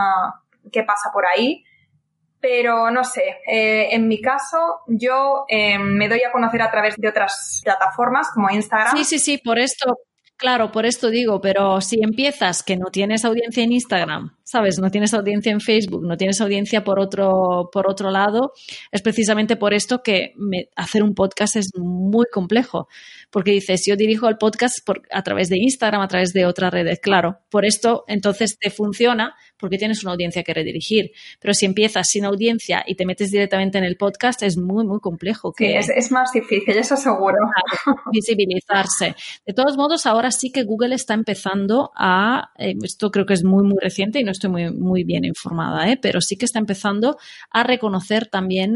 [0.71, 1.65] qué pasa por ahí.
[2.41, 6.97] Pero no sé, eh, en mi caso yo eh, me doy a conocer a través
[6.97, 8.97] de otras plataformas como Instagram.
[8.97, 9.99] Sí, sí, sí, por esto,
[10.37, 14.79] claro, por esto digo, pero si empiezas que no tienes audiencia en Instagram, ¿sabes?
[14.79, 18.53] No tienes audiencia en Facebook, no tienes audiencia por otro, por otro lado.
[18.93, 20.35] Es precisamente por esto que
[20.77, 22.89] hacer un podcast es muy complejo,
[23.31, 24.79] porque dices, yo dirijo el podcast
[25.11, 27.39] a través de Instagram, a través de otras redes, claro.
[27.51, 31.13] Por esto, entonces te funciona porque tienes una audiencia que redirigir.
[31.41, 35.01] Pero si empiezas sin audiencia y te metes directamente en el podcast, es muy, muy
[35.01, 35.53] complejo.
[35.53, 37.39] Que, sí, es, más difícil, eso seguro.
[38.13, 39.15] Visibilizarse.
[39.47, 43.45] De todos modos, ahora sí que Google está empezando a, eh, esto creo que es
[43.45, 45.99] muy, muy reciente y no estoy muy, muy bien informada, ¿eh?
[46.01, 47.19] pero sí que está empezando
[47.51, 48.75] a reconocer también,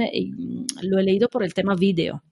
[0.82, 2.22] lo he leído por el tema vídeo,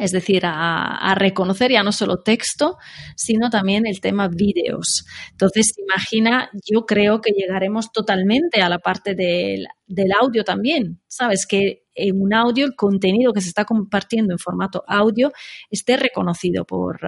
[0.00, 2.76] es decir, a, reconocer ya no solo texto,
[3.16, 5.04] sino también el tema vídeos.
[5.32, 9.66] Entonces, imagina, yo creo que llegaremos totalmente a la parte del,
[10.20, 11.46] audio también, ¿sabes?
[11.46, 15.32] Que en un audio el contenido que se está compartiendo en formato audio
[15.70, 17.00] esté reconocido por,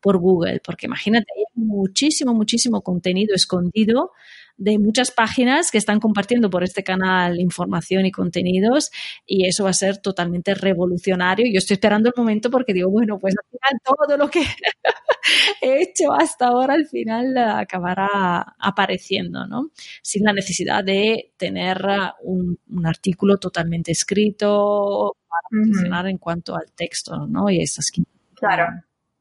[0.00, 4.10] por Google, porque imagínate, hay muchísimo, muchísimo contenido escondido
[4.56, 8.90] de muchas páginas que están compartiendo por este canal información y contenidos
[9.26, 11.46] y eso va a ser totalmente revolucionario.
[11.52, 14.40] Yo estoy esperando el momento porque digo, bueno, pues al final todo lo que
[15.62, 19.70] he hecho hasta ahora al final acabará apareciendo, ¿no?
[20.02, 21.82] Sin la necesidad de tener
[22.22, 27.48] un, artículo totalmente escrito para funcionar en cuanto al texto, ¿no?
[27.48, 27.90] Y esas
[28.34, 28.66] Claro,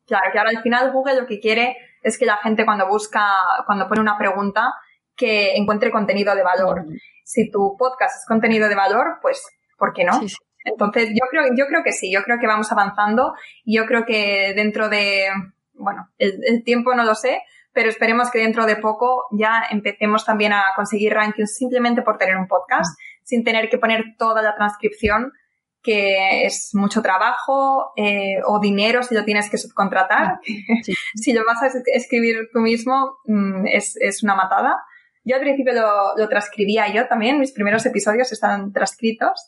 [0.06, 3.24] claro, que ahora al final Google lo que quiere es que la gente cuando busca,
[3.66, 4.74] cuando pone una pregunta,
[5.16, 6.86] que encuentre contenido de valor.
[7.24, 9.44] Si tu podcast es contenido de valor, pues,
[9.78, 10.20] ¿por qué no?
[10.64, 13.34] Entonces, yo creo, yo creo que sí, yo creo que vamos avanzando
[13.64, 15.28] y yo creo que dentro de,
[15.74, 17.42] bueno, el, tiempo no lo sé,
[17.74, 22.38] pero esperemos que dentro de poco ya empecemos también a conseguir rankings simplemente por tener
[22.38, 25.34] un podcast, sin tener que poner toda la transcripción,
[25.82, 30.40] que es mucho trabajo eh, o dinero si lo tienes que subcontratar.
[31.16, 34.84] si lo vas a escribir tú mismo, mm, es, es una matada.
[35.24, 39.48] Yo al principio lo, transcribía yo también, mis primeros episodios están transcritos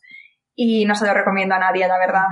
[0.56, 2.26] y no se lo recomiendo a nadie, la verdad.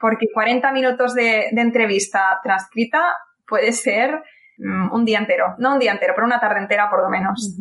[0.00, 3.14] Porque 40 minutos de, entrevista transcrita
[3.46, 4.22] puede ser
[4.58, 5.54] mm, un día entero.
[5.58, 7.56] No un día entero, pero una tarde entera por lo menos.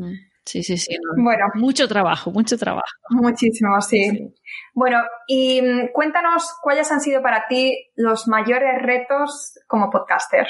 [0.47, 0.95] Sí, sí, sí.
[1.17, 1.45] Bueno.
[1.55, 2.87] Mucho trabajo, mucho trabajo.
[3.09, 4.33] Muchísimo, sí.
[4.73, 10.47] Bueno, y mm, cuéntanos cuáles han sido para ti los mayores retos como podcaster.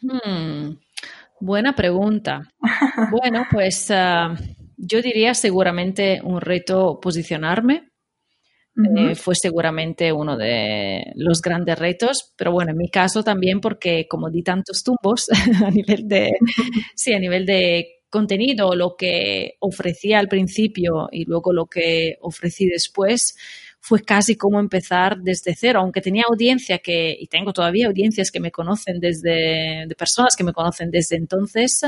[0.00, 0.78] Hmm.
[1.40, 2.52] Buena pregunta.
[3.10, 4.34] Bueno, pues ah,
[4.76, 7.86] yo diría seguramente un reto posicionarme.
[8.96, 14.06] Eh, fue seguramente uno de los grandes retos, pero bueno, en mi caso también porque
[14.08, 15.28] como di tantos tumbos
[15.66, 16.30] a nivel de,
[16.94, 22.66] sí, a nivel de contenido, lo que ofrecía al principio y luego lo que ofrecí
[22.66, 23.36] después,
[23.80, 28.38] fue casi como empezar desde cero, aunque tenía audiencia que, y tengo todavía audiencias que
[28.38, 31.80] me conocen desde, de personas que me conocen desde entonces,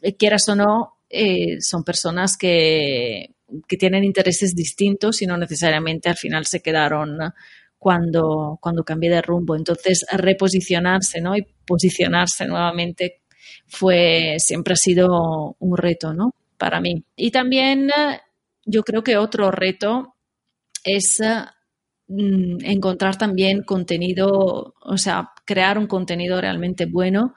[0.00, 3.34] eh, quieras o no, eh, son personas que,
[3.66, 7.18] que tienen intereses distintos y no necesariamente al final se quedaron
[7.78, 9.56] cuando, cuando cambié de rumbo.
[9.56, 11.36] Entonces, reposicionarse ¿no?
[11.36, 13.22] y posicionarse nuevamente
[13.66, 16.34] fue, siempre ha sido un reto ¿no?
[16.56, 17.02] para mí.
[17.16, 17.90] Y también
[18.64, 20.14] yo creo que otro reto
[20.84, 21.20] es
[22.08, 27.34] mm, encontrar también contenido, o sea, crear un contenido realmente bueno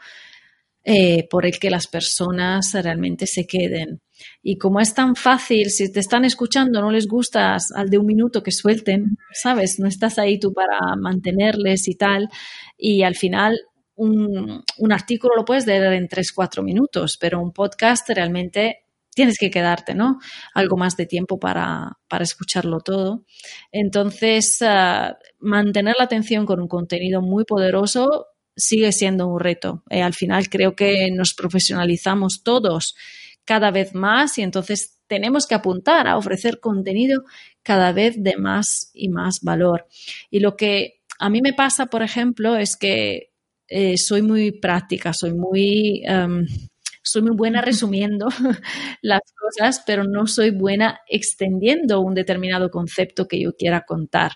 [0.83, 4.01] eh, por el que las personas realmente se queden.
[4.41, 8.07] Y como es tan fácil, si te están escuchando, no les gustas al de un
[8.07, 9.79] minuto que suelten, ¿sabes?
[9.79, 12.29] No estás ahí tú para mantenerles y tal.
[12.77, 13.59] Y al final
[13.95, 18.80] un, un artículo lo puedes leer en tres, cuatro minutos, pero un podcast realmente
[19.13, 20.19] tienes que quedarte, ¿no?
[20.53, 23.25] Algo más de tiempo para, escucharlo todo.
[23.71, 29.83] Entonces, ah, mantener la atención con un contenido muy poderoso sigue siendo un reto.
[29.89, 32.95] Eh, al final creo que nos profesionalizamos todos
[33.45, 37.23] cada vez más y entonces tenemos que apuntar a ofrecer contenido
[37.63, 39.87] cada vez de más y más valor.
[40.29, 43.31] Y lo que a mí me pasa, por ejemplo, es que
[43.67, 46.03] eh, soy muy práctica, soy muy...
[46.05, 46.45] Em,
[47.03, 48.27] soy muy buena resumiendo
[49.01, 54.33] las cosas, pero no soy buena extendiendo un determinado concepto que yo quiera contar.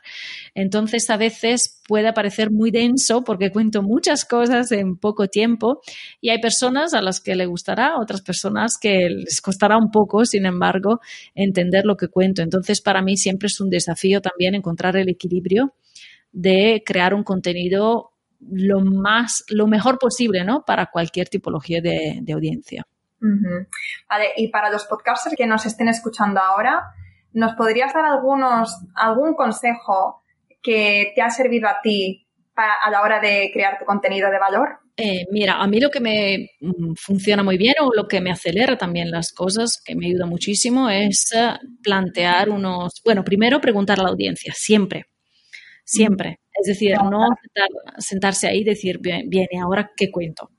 [0.54, 5.82] Entonces, a veces puede parecer muy denso porque cuento muchas cosas en poco tiempo
[6.22, 10.26] y hay personas a las que le gustará, otras personas que les costará un poco,
[10.26, 11.00] sin embargo,
[11.34, 12.42] entender lo que cuento.
[12.42, 15.74] Entonces, para mí siempre es un desafío también encontrar el equilibrio
[16.32, 20.64] de crear un contenido lo más, lo mejor posible, ¿no?
[20.66, 22.86] Para cualquier tipología de, audiencia.
[24.10, 26.84] Vale, y para los podcasters que nos estén escuchando ahora,
[27.34, 30.24] ¿nos podrías dar algunos, algún consejo
[30.62, 34.80] que te ha servido a ti a la hora de crear tu contenido de valor?
[34.98, 38.32] Eh, mira, a mí lo que me mm, funciona muy bien o lo que me
[38.32, 44.00] acelera también las cosas, que me ayuda muchísimo, es eh, plantear unos, bueno, primero preguntar
[44.00, 45.06] a la audiencia, siempre,
[45.84, 46.40] siempre.
[46.60, 47.28] Es decir, no
[47.98, 50.52] sentarse ahí y decir, bien, bien, ¿y ahora qué cuento?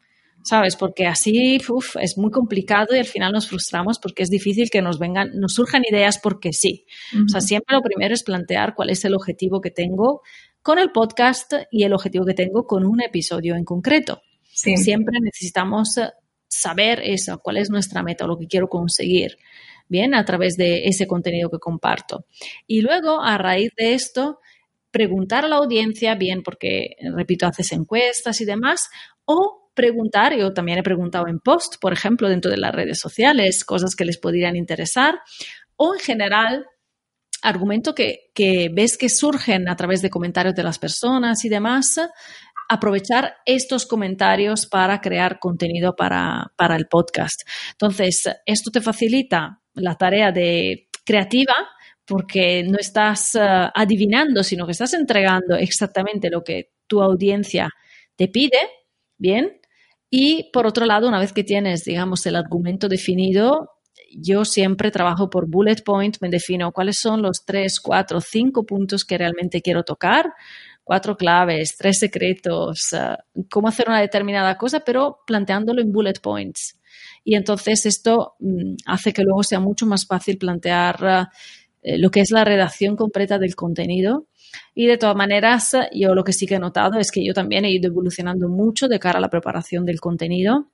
[0.44, 0.76] ¿Sabes?
[0.76, 1.58] Porque así
[2.00, 5.54] es muy complicado y al final nos frustramos porque es difícil que nos vengan, nos
[5.54, 6.86] surjan ideas porque sí.
[7.24, 10.22] O sea, siempre lo primero es plantear cuál es el objetivo que tengo
[10.62, 14.22] con el podcast y el objetivo que tengo con un episodio en concreto.
[14.52, 15.98] Siempre necesitamos
[16.48, 19.36] saber eso, cuál es nuestra meta, lo que quiero conseguir,
[19.88, 22.26] bien, a través de ese contenido que comparto.
[22.66, 24.40] Y luego, a raíz de esto,
[24.96, 28.88] preguntar a la audiencia, bien, porque, repito, haces encuestas y demás,
[29.26, 33.62] o preguntar, yo también he preguntado en post, por ejemplo, dentro de las redes sociales,
[33.62, 35.20] cosas que les podrían interesar,
[35.76, 36.64] o en general
[37.42, 38.30] argumento que,
[38.72, 42.00] ves que surgen a través de comentarios de las personas y demás,
[42.70, 47.42] aprovechar estos comentarios para crear contenido para, el podcast.
[47.72, 51.54] Entonces, esto te facilita la tarea de creativa
[52.06, 53.40] porque no estás eh,
[53.74, 57.68] adivinando, sino que estás entregando exactamente lo que tu audiencia
[58.14, 58.58] te pide,
[59.18, 59.60] ¿bien?
[60.08, 63.72] Y por otro lado, una vez que tienes, digamos, el argumento definido,
[64.16, 69.04] yo siempre trabajo por bullet point, me defino cuáles son los tres, cuatro, cinco puntos
[69.04, 70.32] que realmente quiero tocar,
[70.84, 73.16] cuatro claves, tres secretos, eh,
[73.50, 76.78] cómo hacer una determinada cosa, pero planteándolo en bullet points.
[77.24, 81.28] Y entonces esto mm, hace que luego sea mucho más fácil plantear
[81.86, 84.26] eh, lo que es la redacción completa del contenido.
[84.74, 87.64] Y de todas maneras, yo lo que sí que he notado es que yo también
[87.64, 90.70] he ido evolucionando mucho de cara a la preparación del contenido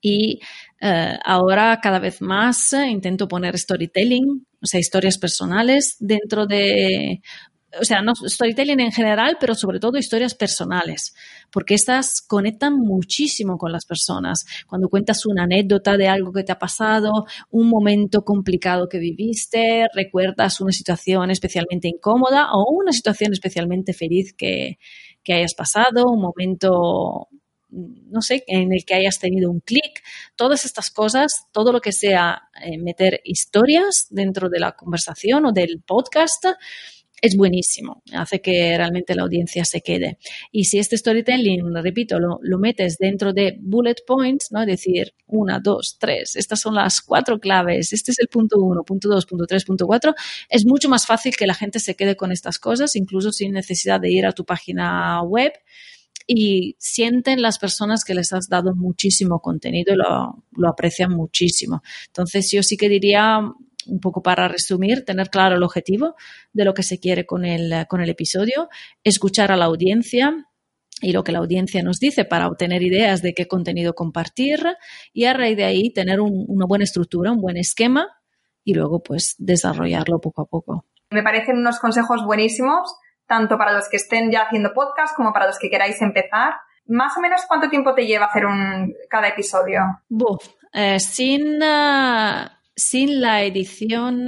[0.00, 0.40] y
[0.80, 7.20] eh, ahora cada vez más eh, intento poner storytelling, o sea, historias personales dentro de,
[7.78, 11.14] o sea, no storytelling en general, pero sobre todo historias personales,
[11.52, 14.44] porque estas conectan muchísimo con las personas.
[14.66, 17.10] Cuando cuentas una anécdota de algo que te ha pasado,
[17.50, 24.34] un momento complicado que viviste, recuerdas una situación especialmente incómoda o una situación especialmente feliz
[24.36, 24.78] que,
[25.22, 27.28] que hayas pasado, un momento
[27.72, 30.02] no sé, en el que hayas tenido un clic,
[30.36, 35.52] todas estas cosas, todo lo que sea eh, meter historias dentro de la conversación o
[35.52, 36.46] del podcast,
[37.22, 40.18] es buenísimo, hace que realmente la audiencia se quede.
[40.52, 44.60] Y si este storytelling, repito, lo, lo, metes dentro de bullet points, ¿no?
[44.62, 48.82] Es decir, una, dos, tres, estas son las cuatro claves, este es el punto uno,
[48.82, 50.14] punto dos, punto tres, punto cuatro,
[50.48, 54.00] es mucho más fácil que la gente se quede con estas cosas, incluso sin necesidad
[54.00, 55.52] de ir a tu página web
[56.32, 61.82] y sienten las personas que les has dado muchísimo contenido y lo, aprecian muchísimo.
[62.06, 63.40] Entonces yo sí que diría
[63.90, 66.14] un poco para resumir, tener claro el objetivo
[66.52, 68.68] de lo que se quiere con el, con el episodio,
[69.04, 70.46] escuchar a la audiencia
[71.02, 74.60] y lo que la audiencia nos dice para obtener ideas de qué contenido compartir
[75.12, 78.08] y a raíz de ahí tener una buena estructura, un buen esquema
[78.64, 80.84] y luego pues desarrollarlo poco a poco.
[81.10, 82.94] Me parecen unos consejos buenísimos
[83.26, 86.54] tanto para los que estén ya haciendo podcast como para los que queráis empezar.
[86.86, 89.80] Más o menos cuánto tiempo te lleva hacer un, cada episodio?
[90.72, 92.46] Eh, sin, eh,
[92.80, 94.26] sin la edición,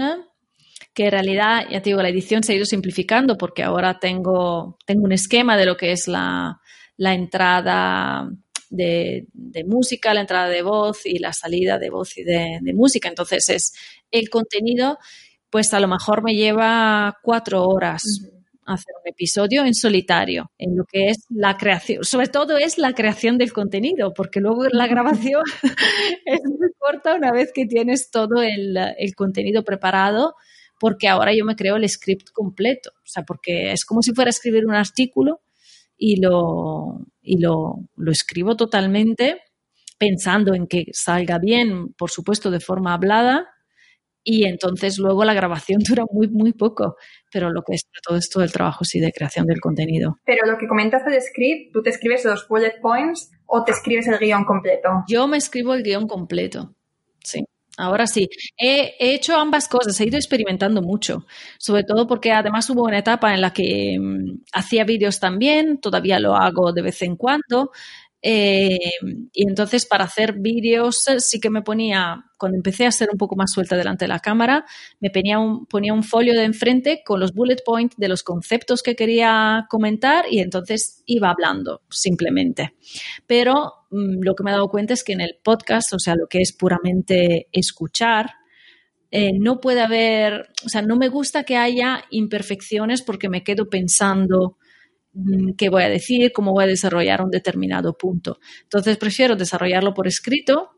[0.94, 4.78] que en realidad, ya te digo, la edición se ha ido simplificando porque ahora tengo,
[4.86, 6.61] tengo un esquema de lo que es la,
[6.98, 8.28] entrada
[8.68, 9.26] de,
[9.66, 13.09] música, la entrada de voz y la salida de voz y de, de, música.
[13.09, 13.72] Entonces es
[14.11, 14.98] el contenido,
[15.50, 18.03] pues a lo mejor me lleva cuatro horas
[18.66, 22.92] hacer un episodio en solitario, en lo que es la creación, sobre todo es la
[22.92, 25.42] creación del contenido, porque luego la grabación
[26.26, 28.76] es muy corta una vez que tienes todo el,
[29.16, 30.34] contenido preparado,
[30.78, 34.28] porque ahora yo me creo el script completo, o sea, porque es como si fuera
[34.28, 35.40] a escribir un artículo
[35.96, 39.40] y lo, y lo, lo escribo totalmente
[39.98, 43.51] pensando en que salga bien, por supuesto, de forma hablada,
[44.25, 46.97] y entonces luego la grabación dura muy, muy poco,
[47.31, 50.18] pero lo que es todo esto del trabajo sí de creación del contenido.
[50.25, 54.07] Pero lo que comentas del script, ¿tú te escribes los bullet points o te escribes
[54.09, 55.05] el guion completo?
[55.09, 56.75] Yo me escribo el guion completo,
[57.23, 57.45] sí.
[57.79, 61.25] Ahora sí, he, hecho ambas cosas, he ido experimentando mucho,
[61.59, 66.20] sobre todo porque además hubo una etapa en la que mm, hacía vídeos también, todavía
[66.20, 67.70] lo hago de vez en cuando,
[68.25, 68.79] eh,
[69.33, 73.18] y entonces para hacer vídeos eh, sí que me ponía, cuando empecé a ser un
[73.18, 74.64] poco más suelta delante de la cámara,
[75.01, 79.66] me ponía un, folio de enfrente con los bullet points de los conceptos que quería
[79.68, 82.77] comentar y entonces iba hablando simplemente.
[83.27, 86.14] Pero mm, lo que me he dado cuenta es que en el podcast, o sea,
[86.14, 88.31] lo que es puramente escuchar,
[89.11, 93.68] eh, no puede haber, o sea, no me gusta que haya imperfecciones porque me quedo
[93.68, 94.57] pensando
[95.56, 98.38] qué voy a decir, cómo voy a desarrollar un determinado punto.
[98.62, 100.70] Entonces prefiero desarrollarlo por escrito,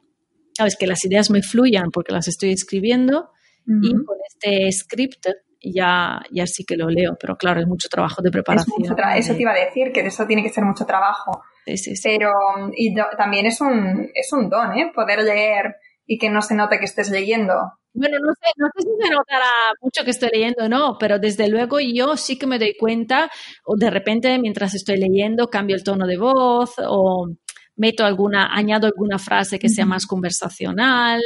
[0.52, 3.30] sabes, que las ideas me fluyan porque las estoy escribiendo
[3.66, 5.26] y con este script
[5.62, 8.76] ya, ya sí que lo leo, pero claro, es mucho trabajo de preparación.
[8.82, 11.42] eso te iba a decir, que eso tiene que ser mucho trabajo.
[11.64, 12.02] Sí, sí, sí.
[12.04, 12.32] Pero
[12.76, 14.92] y también es un, es un don, ¿eh?
[14.94, 15.76] Poder leer
[16.06, 17.54] y que no se note que estés leyendo.
[17.92, 19.50] Bueno, no sé, no sé si se notará
[19.80, 23.30] mucho que estoy leyendo o no, pero desde luego yo sí que me doy cuenta,
[23.64, 27.28] o de repente mientras estoy leyendo cambio el tono de voz o
[27.76, 31.20] meto alguna, añado alguna frase que sea más conversacional.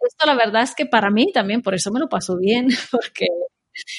[0.00, 3.26] Esto la verdad es que para mí también, por eso me lo paso bien, porque,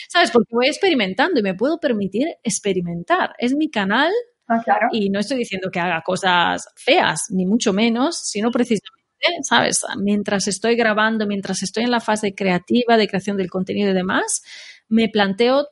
[0.09, 0.31] ¿sabes?
[0.31, 3.33] Porque voy experimentando y me puedo permitir experimentar.
[3.37, 4.11] Es mi canal
[4.47, 4.87] ah, claro.
[4.91, 9.02] y no estoy diciendo que haga cosas feas, ni mucho menos, sino precisamente
[9.43, 9.85] ¿sabes?
[9.97, 14.43] Mientras estoy grabando, mientras estoy en la fase creativa de creación del contenido y demás,
[14.87, 15.67] me planteo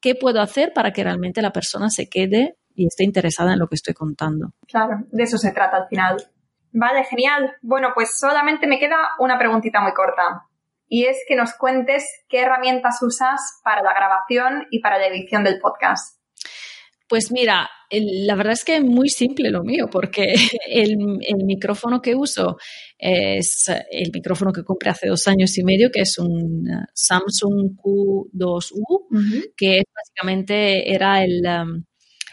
[0.00, 3.68] qué puedo hacer para que realmente la persona se quede y esté interesada en lo
[3.68, 4.52] que estoy contando.
[4.66, 6.16] Claro, de eso se trata al final.
[6.72, 7.54] Vale, genial.
[7.62, 10.46] Bueno, pues solamente me queda una preguntita muy corta.
[10.88, 15.44] Y es que nos cuentes qué herramientas usas para la grabación y para la edición
[15.44, 16.13] del podcast.
[17.08, 20.34] Pues mira, la verdad es que es muy simple lo mío, porque
[20.68, 20.96] el,
[21.44, 22.56] micrófono que uso
[22.98, 27.76] es el micrófono que compré hace dos años y medio, que es un uh, Samsung
[27.76, 31.84] Q2U, que básicamente era el, um,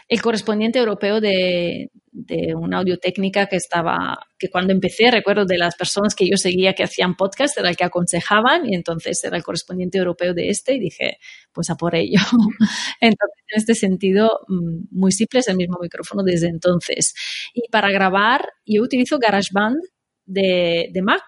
[0.08, 5.56] el correspondiente europeo de, de una audio técnica que estaba, que cuando empecé, recuerdo de
[5.56, 9.36] las personas que yo seguía que hacían podcast, era el que aconsejaban y entonces era
[9.36, 11.18] el correspondiente europeo de este y dije,
[11.52, 12.20] pues a por ello.
[13.00, 17.14] entonces, en este sentido, mm, muy simple, es el mismo micrófono desde entonces.
[17.54, 19.78] Y para grabar, yo utilizo GarageBand
[20.26, 21.22] de, de Mac.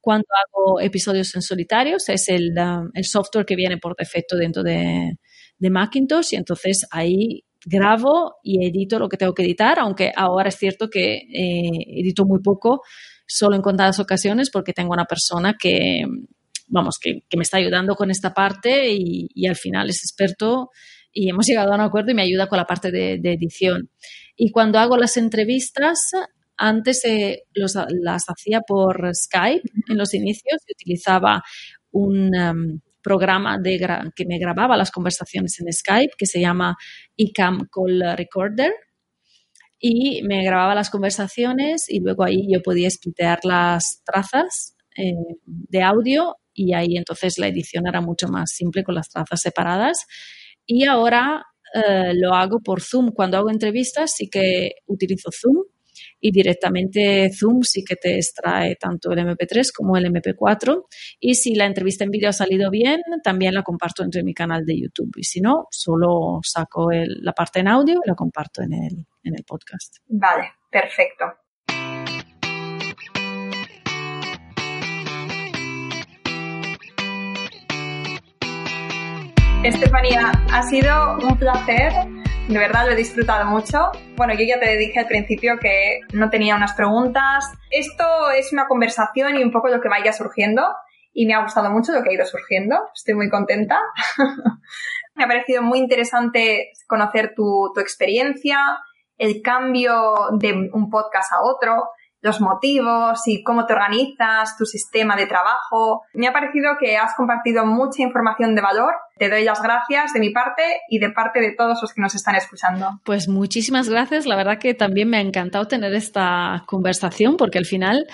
[0.00, 4.62] Cuando hago episodios en solitarios, es el, um, el, software que viene por defecto dentro
[4.62, 5.16] de,
[5.58, 10.48] de Macintosh y entonces ahí grabo y edito lo que tengo que editar, aunque ahora
[10.48, 12.82] es cierto que eh, edito muy poco,
[13.26, 16.04] solo en contadas ocasiones, porque tengo una persona que,
[16.68, 20.70] vamos, que, me está ayudando con esta parte y, al final es experto
[21.12, 23.90] y hemos llegado a un acuerdo y me ayuda con la parte de, edición.
[24.36, 26.10] Y cuando hago las entrevistas,
[26.56, 31.42] antes eh, las hacía por Skype en los inicios y utilizaba
[31.90, 33.58] un, um, programa
[34.14, 36.76] que me grababa las conversaciones en Skype que se llama
[37.16, 38.72] iCam Call Recorder
[39.78, 45.12] y me grababa las conversaciones y luego ahí yo podía splitear las trazas eh,
[45.44, 50.06] de audio y ahí entonces la edición era mucho más simple con las trazas separadas
[50.66, 51.44] y ahora
[51.74, 53.10] eh, lo hago por Zoom.
[53.12, 55.64] Cuando hago entrevistas sí que utilizo Zoom
[56.22, 60.86] y directamente Zoom sí que te extrae tanto el MP3 como el MP4
[61.18, 64.64] y si la entrevista en vídeo ha salido bien, también la comparto entre mi canal
[64.64, 68.72] de YouTube y si no, solo saco la parte en audio y la comparto en
[68.72, 69.96] el, en el podcast.
[70.06, 71.24] Vale, perfecto.
[79.64, 81.92] Estefanía, ha sido un placer
[82.52, 83.92] de verdad lo he disfrutado mucho.
[84.16, 87.50] Bueno, yo ya te dije al principio que no tenía unas preguntas.
[87.70, 90.62] Esto es una conversación y un poco lo que vaya surgiendo.
[91.14, 92.76] Y me ha gustado mucho lo que ha ido surgiendo.
[92.94, 93.78] Estoy muy contenta.
[95.14, 98.58] me ha parecido muy interesante conocer tu, tu experiencia,
[99.16, 101.90] el cambio de un podcast a otro,
[102.20, 106.02] los motivos y cómo te organizas, tu sistema de trabajo.
[106.14, 108.94] Me ha parecido que has compartido mucha información de valor.
[109.18, 112.14] Te doy las gracias de mi parte y de parte de todos los que nos
[112.14, 113.00] están escuchando.
[113.04, 114.26] Pues muchísimas gracias.
[114.26, 118.06] La verdad que también me ha encantado tener esta conversación porque al final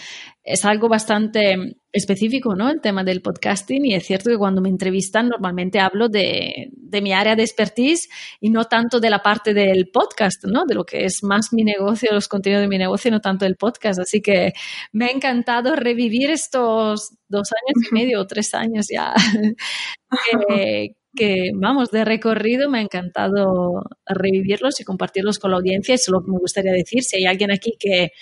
[0.49, 2.71] es algo bastante específico, ¿no?
[2.71, 7.03] El tema del podcasting y es cierto que cuando me entrevistan normalmente hablo de, de,
[7.03, 8.09] mi área de expertise
[8.41, 10.65] y no tanto de la parte del podcast, ¿no?
[10.67, 13.57] De lo que es más mi negocio, los contenidos de mi negocio, no tanto el
[13.57, 14.01] podcast.
[14.01, 14.53] Así que
[14.93, 19.15] me ha encantado revivir estos dos años y medio o tres años ya
[20.49, 25.95] que, que, vamos, de recorrido, me ha encantado revivirlos y compartirlos con la audiencia.
[25.95, 27.03] Eso es lo que me gustaría decir.
[27.03, 28.13] Si hay alguien aquí que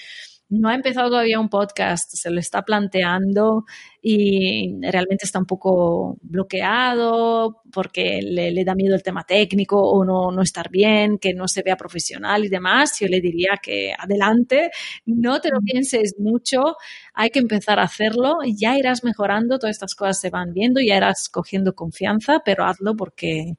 [0.48, 3.64] no ha empezado todavía un podcast, se lo está planteando
[4.00, 10.30] y realmente está un poco bloqueado porque le, da miedo el tema técnico o no,
[10.30, 14.70] no, estar bien, que no se vea profesional y demás, yo le diría que adelante,
[15.04, 16.76] no te lo pienses mucho,
[17.14, 20.96] hay que empezar a hacerlo, ya irás mejorando, todas estas cosas se van viendo, ya
[20.96, 23.54] irás cogiendo confianza, pero hazlo porque